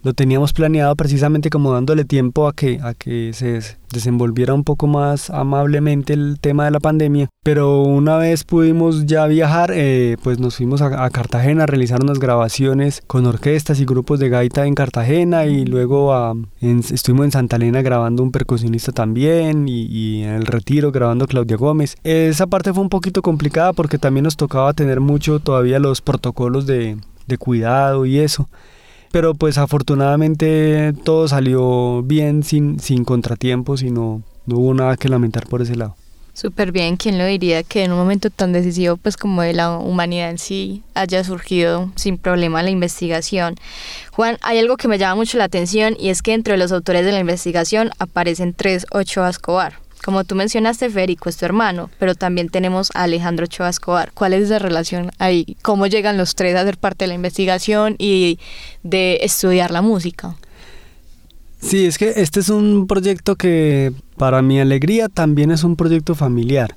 lo 0.02 0.14
teníamos 0.14 0.54
planeado 0.54 0.96
precisamente 0.96 1.50
como 1.50 1.74
dándole 1.74 2.06
tiempo 2.06 2.48
a 2.48 2.54
que, 2.54 2.80
a 2.82 2.94
que 2.94 3.32
se 3.34 3.62
desenvolviera 3.92 4.54
un 4.54 4.64
poco 4.64 4.88
más 4.88 5.30
amablemente 5.30 6.14
el 6.14 6.38
tema 6.40 6.66
de 6.66 6.72
la 6.72 6.80
pandemia. 6.80 7.28
Pero 7.44 7.82
una 7.82 8.18
vez 8.18 8.44
pudimos 8.44 9.06
ya 9.06 9.26
viajar, 9.28 9.72
eh, 9.74 10.18
pues 10.24 10.40
nos 10.40 10.58
fuimos 10.58 10.82
a, 10.82 11.10
Cartagena 11.10 11.64
a 11.64 11.68
realizar 11.68 12.04
unas 12.04 12.20
grabaciones 12.20 13.02
con 13.08 13.26
orquestas 13.26 13.80
y 13.80 13.86
grupos 13.86 14.20
de 14.20 14.30
gaita 14.30 14.66
en 14.66 14.76
Cartagena 14.76 15.46
y 15.46 15.66
luego 15.66 16.14
estuvimos 16.62 17.26
en 17.26 17.32
Santa 17.32 17.56
Elena 17.56 17.82
grabando 17.82 18.22
un 18.22 18.32
percusionista 18.32 18.92
también 18.92 19.68
y, 19.68 19.86
y 19.86 20.24
en 20.24 20.32
el 20.32 20.46
retiro 20.46 20.92
grabando 20.92 21.28
Claudia 21.28 21.58
Gómez. 21.58 21.96
Esa 22.04 22.48
parte 22.48 22.74
fue 22.74 22.84
un 22.84 22.90
poquito 22.90 23.22
complicada 23.22 23.74
porque 23.74 23.98
también 23.98 24.26
nos 24.26 24.38
tocaba 24.38 24.74
tener 24.74 25.00
mucho 25.00 25.40
todavía 25.40 25.80
los 25.80 26.02
protocolos 26.02 26.68
de, 26.68 26.98
de 27.28 27.38
cuidado 27.38 28.06
y 28.06 28.20
eso 28.20 28.50
pero 29.12 29.34
pues 29.34 29.58
afortunadamente 29.58 30.94
todo 31.04 31.28
salió 31.28 32.04
bien 32.04 32.44
sin, 32.44 32.80
sin 32.80 33.04
contratiempos 33.06 33.82
y 33.84 33.92
no, 33.92 34.22
no 34.46 34.58
hubo 34.58 34.74
nada 34.74 34.98
que 34.98 35.10
lamentar 35.10 35.48
por 35.48 35.62
ese 35.62 35.76
lado. 35.76 35.96
Súper 36.40 36.72
bien, 36.72 36.96
¿quién 36.96 37.18
lo 37.18 37.26
diría 37.26 37.64
que 37.64 37.84
en 37.84 37.92
un 37.92 37.98
momento 37.98 38.30
tan 38.30 38.54
decisivo 38.54 38.96
pues 38.96 39.18
como 39.18 39.42
de 39.42 39.52
la 39.52 39.78
humanidad 39.78 40.30
en 40.30 40.38
sí 40.38 40.84
haya 40.94 41.22
surgido 41.26 41.92
sin 41.96 42.18
problema 42.18 42.64
la 42.64 42.70
investigación? 42.70 43.56
Juan, 44.14 44.38
hay 44.42 44.58
algo 44.60 44.78
que 44.78 44.88
me 44.88 44.98
llama 44.98 45.16
mucho 45.16 45.38
la 45.38 45.44
atención 45.44 45.98
y 46.00 46.10
es 46.10 46.22
que 46.22 46.34
entre 46.34 46.58
los 46.58 46.72
autores 46.72 47.04
de 47.04 47.12
la 47.12 47.20
investigación 47.20 47.92
aparecen 48.00 48.54
tres 48.54 48.86
Ochoa 48.92 49.30
Escobar. 49.30 49.80
Como 50.04 50.24
tú 50.24 50.36
mencionaste, 50.36 50.90
Federico 50.90 51.30
es 51.30 51.38
tu 51.38 51.46
hermano, 51.46 51.90
pero 52.00 52.16
también 52.16 52.50
tenemos 52.50 52.90
a 52.94 53.04
Alejandro 53.04 53.46
Ochoa. 53.46 53.72
¿Cuál 54.14 54.34
es 54.34 54.50
la 54.50 54.60
relación 54.60 55.12
ahí? 55.20 55.58
¿Cómo 55.62 55.88
llegan 55.88 56.18
los 56.18 56.36
tres 56.36 56.56
a 56.56 56.64
ser 56.64 56.78
parte 56.78 57.04
de 57.04 57.10
la 57.10 57.16
investigación 57.16 57.96
y 57.98 58.40
de 58.84 59.20
estudiar 59.22 59.72
la 59.72 59.82
música? 59.82 60.36
Sí, 61.62 61.86
es 61.86 61.98
que 61.98 62.14
este 62.16 62.40
es 62.40 62.50
un 62.50 62.88
proyecto 62.88 63.36
que 63.36 63.92
para 64.16 64.42
mi 64.42 64.62
alegría 64.62 65.10
también 65.10 65.52
es 65.52 65.64
un 65.64 65.76
proyecto 65.76 66.16
familiar. 66.16 66.76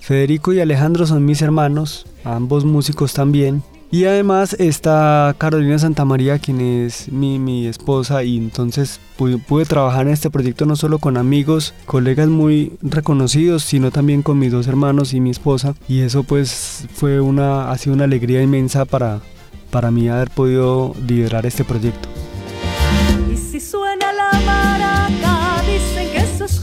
Federico 0.00 0.52
y 0.52 0.60
Alejandro 0.60 1.06
son 1.06 1.24
mis 1.24 1.42
hermanos, 1.42 2.06
ambos 2.24 2.64
músicos 2.64 3.12
también, 3.12 3.62
y 3.92 4.06
además 4.06 4.56
está 4.58 5.34
Carolina 5.36 5.78
Santamaría, 5.78 6.38
quien 6.38 6.62
es 6.62 7.12
mi, 7.12 7.66
esposa, 7.66 8.24
y 8.24 8.38
entonces 8.38 8.98
pude, 9.18 9.66
trabajar 9.66 10.06
en 10.06 10.14
este 10.14 10.30
proyecto 10.30 10.64
no 10.64 10.76
solo 10.76 10.98
con 10.98 11.18
amigos, 11.18 11.74
colegas 11.84 12.28
muy 12.28 12.72
reconocidos, 12.80 13.64
sino 13.64 13.90
también 13.90 14.22
con 14.22 14.38
mis 14.38 14.50
dos 14.50 14.66
hermanos 14.66 15.12
y 15.12 15.20
mi 15.20 15.28
esposa. 15.28 15.74
Y 15.88 16.00
eso 16.00 16.22
pues 16.22 16.86
fue 16.94 17.20
una, 17.20 17.70
ha 17.70 17.76
sido 17.76 17.94
una 17.94 18.04
alegría 18.04 18.42
inmensa 18.42 18.86
para, 18.86 19.20
para 19.70 19.90
mí 19.90 20.08
haber 20.08 20.30
podido 20.30 20.94
liderar 21.06 21.44
este 21.44 21.62
proyecto. 21.62 22.08
Y 23.30 23.36
si 23.36 23.60
suena 23.60 24.10
la 24.10 24.40
maraca, 24.40 25.62
dicen 25.66 26.10
que 26.10 26.18
eso 26.18 26.46
es 26.46 26.62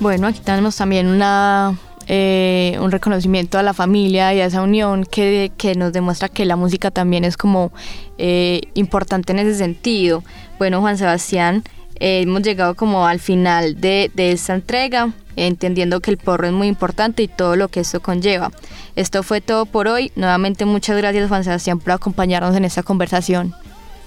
Bueno, 0.00 0.26
aquí 0.26 0.40
tenemos 0.40 0.74
también 0.74 1.06
una 1.06 1.78
eh, 2.10 2.78
un 2.80 2.90
reconocimiento 2.90 3.58
a 3.58 3.62
la 3.62 3.74
familia 3.74 4.32
y 4.32 4.40
a 4.40 4.46
esa 4.46 4.62
unión 4.62 5.04
que, 5.04 5.52
que 5.58 5.74
nos 5.74 5.92
demuestra 5.92 6.30
que 6.30 6.46
la 6.46 6.56
música 6.56 6.90
también 6.90 7.22
es 7.22 7.36
como 7.36 7.70
eh, 8.16 8.62
importante 8.72 9.32
en 9.32 9.40
ese 9.40 9.54
sentido. 9.54 10.24
Bueno, 10.58 10.80
Juan 10.80 10.96
Sebastián, 10.96 11.62
eh, 12.00 12.22
hemos 12.22 12.42
llegado 12.42 12.74
como 12.74 13.06
al 13.06 13.20
final 13.20 13.78
de, 13.78 14.10
de 14.14 14.32
esta 14.32 14.54
entrega, 14.54 15.12
entendiendo 15.36 16.00
que 16.00 16.10
el 16.10 16.16
porro 16.16 16.46
es 16.46 16.52
muy 16.54 16.66
importante 16.66 17.22
y 17.22 17.28
todo 17.28 17.56
lo 17.56 17.68
que 17.68 17.80
esto 17.80 18.00
conlleva. 18.00 18.52
Esto 18.96 19.22
fue 19.22 19.42
todo 19.42 19.66
por 19.66 19.86
hoy. 19.86 20.10
Nuevamente 20.16 20.64
muchas 20.64 20.96
gracias 20.96 21.28
Juan 21.28 21.44
Sebastián 21.44 21.78
por 21.78 21.92
acompañarnos 21.92 22.56
en 22.56 22.64
esta 22.64 22.82
conversación. 22.82 23.54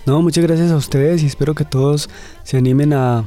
No, 0.08 0.24
muchas 0.24 0.44
gracias 0.44 0.72
a 0.72 0.76
ustedes 0.76 1.22
y 1.22 1.28
espero 1.28 1.54
que 1.54 1.66
todos 1.66 2.10
se 2.44 2.58
animen 2.58 2.94
a 2.94 3.26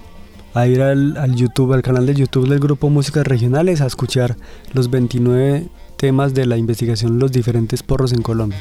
a 0.55 0.67
ir 0.69 0.81
al, 0.81 1.17
al, 1.17 1.35
YouTube, 1.35 1.73
al 1.73 1.83
canal 1.83 2.07
de 2.07 2.15
YouTube 2.15 2.49
del 2.49 2.61
grupo 2.61 2.89
Músicas 2.89 3.27
Regionales, 3.27 3.81
a 3.81 3.87
escuchar 3.87 4.37
los 4.73 4.89
29 4.89 5.67
temas 5.97 6.33
de 6.33 6.47
la 6.47 6.57
investigación 6.57 7.19
Los 7.19 7.33
diferentes 7.33 7.83
porros 7.83 8.13
en 8.13 8.23
Colombia. 8.23 8.59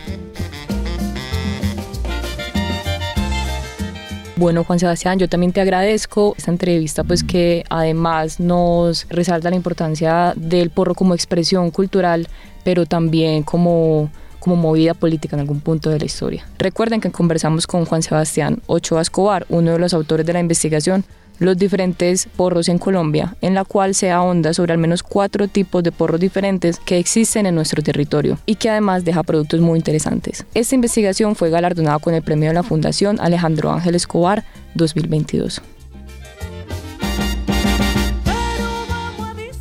Bueno, 4.36 4.64
Juan 4.64 4.80
Sebastián, 4.80 5.20
yo 5.20 5.30
también 5.30 5.54
te 5.54 5.62
agradezco 5.62 6.34
esta 6.36 6.50
entrevista, 6.50 7.04
pues 7.04 7.24
que 7.24 7.64
además 7.70 8.40
nos 8.40 9.06
resalta 9.10 9.52
la 9.52 9.56
importancia 9.56 10.34
del 10.36 10.72
porro 10.72 10.96
como 10.96 11.14
expresión 11.14 11.70
cultural, 11.70 12.28
pero 12.64 12.86
también 12.86 13.44
como 13.44 14.10
como 14.40 14.58
movida 14.58 14.94
política 14.94 15.38
en 15.38 15.40
algún 15.40 15.62
punto 15.62 15.90
de 15.90 16.00
la 16.00 16.04
historia. 16.04 16.46
Recuerden 16.58 17.00
que 17.00 17.10
conversamos 17.12 17.66
con 17.66 17.86
Juan 17.86 18.04
Sebastián 18.04 18.62
Ochoa 18.66 19.02
Escobar, 19.02 19.46
uno 19.48 19.72
de 19.72 19.80
los 19.80 19.94
autores 19.94 20.26
de 20.26 20.34
la 20.34 20.42
investigación 20.42 21.06
los 21.44 21.58
diferentes 21.58 22.28
porros 22.36 22.70
en 22.70 22.78
Colombia, 22.78 23.36
en 23.42 23.54
la 23.54 23.66
cual 23.66 23.96
se 23.96 24.12
ahonda 24.12 24.54
sobre 24.54 24.74
al 24.74 24.80
menos 24.80 25.04
cuatro 25.04 25.48
tipos 25.48 25.84
de 25.84 25.92
porros 25.92 26.20
diferentes 26.20 26.80
que 26.80 26.98
existen 26.98 27.46
en 27.46 27.56
nuestro 27.56 27.82
territorio 27.82 28.38
y 28.46 28.56
que 28.56 28.70
además 28.70 29.06
deja 29.06 29.24
productos 29.24 29.60
muy 29.60 29.78
interesantes. 29.78 30.46
Esta 30.54 30.76
investigación 30.76 31.36
fue 31.36 31.50
galardonada 31.50 32.00
con 32.00 32.14
el 32.14 32.22
premio 32.22 32.50
de 32.50 32.56
la 32.56 32.64
Fundación 32.64 33.20
Alejandro 33.20 33.72
Ángel 33.72 33.96
Escobar 33.96 34.44
2022. 34.76 35.62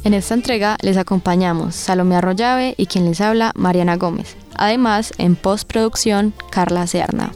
En 0.04 0.14
esta 0.14 0.34
entrega 0.34 0.76
les 0.82 0.96
acompañamos 0.96 1.76
Salomé 1.76 2.16
Arroyave 2.16 2.74
y 2.76 2.86
quien 2.86 3.04
les 3.04 3.20
habla 3.20 3.52
Mariana 3.54 3.96
Gómez. 3.96 4.36
Además, 4.56 5.12
en 5.18 5.36
postproducción, 5.36 6.34
Carla 6.50 6.86
Serna. 6.88 7.32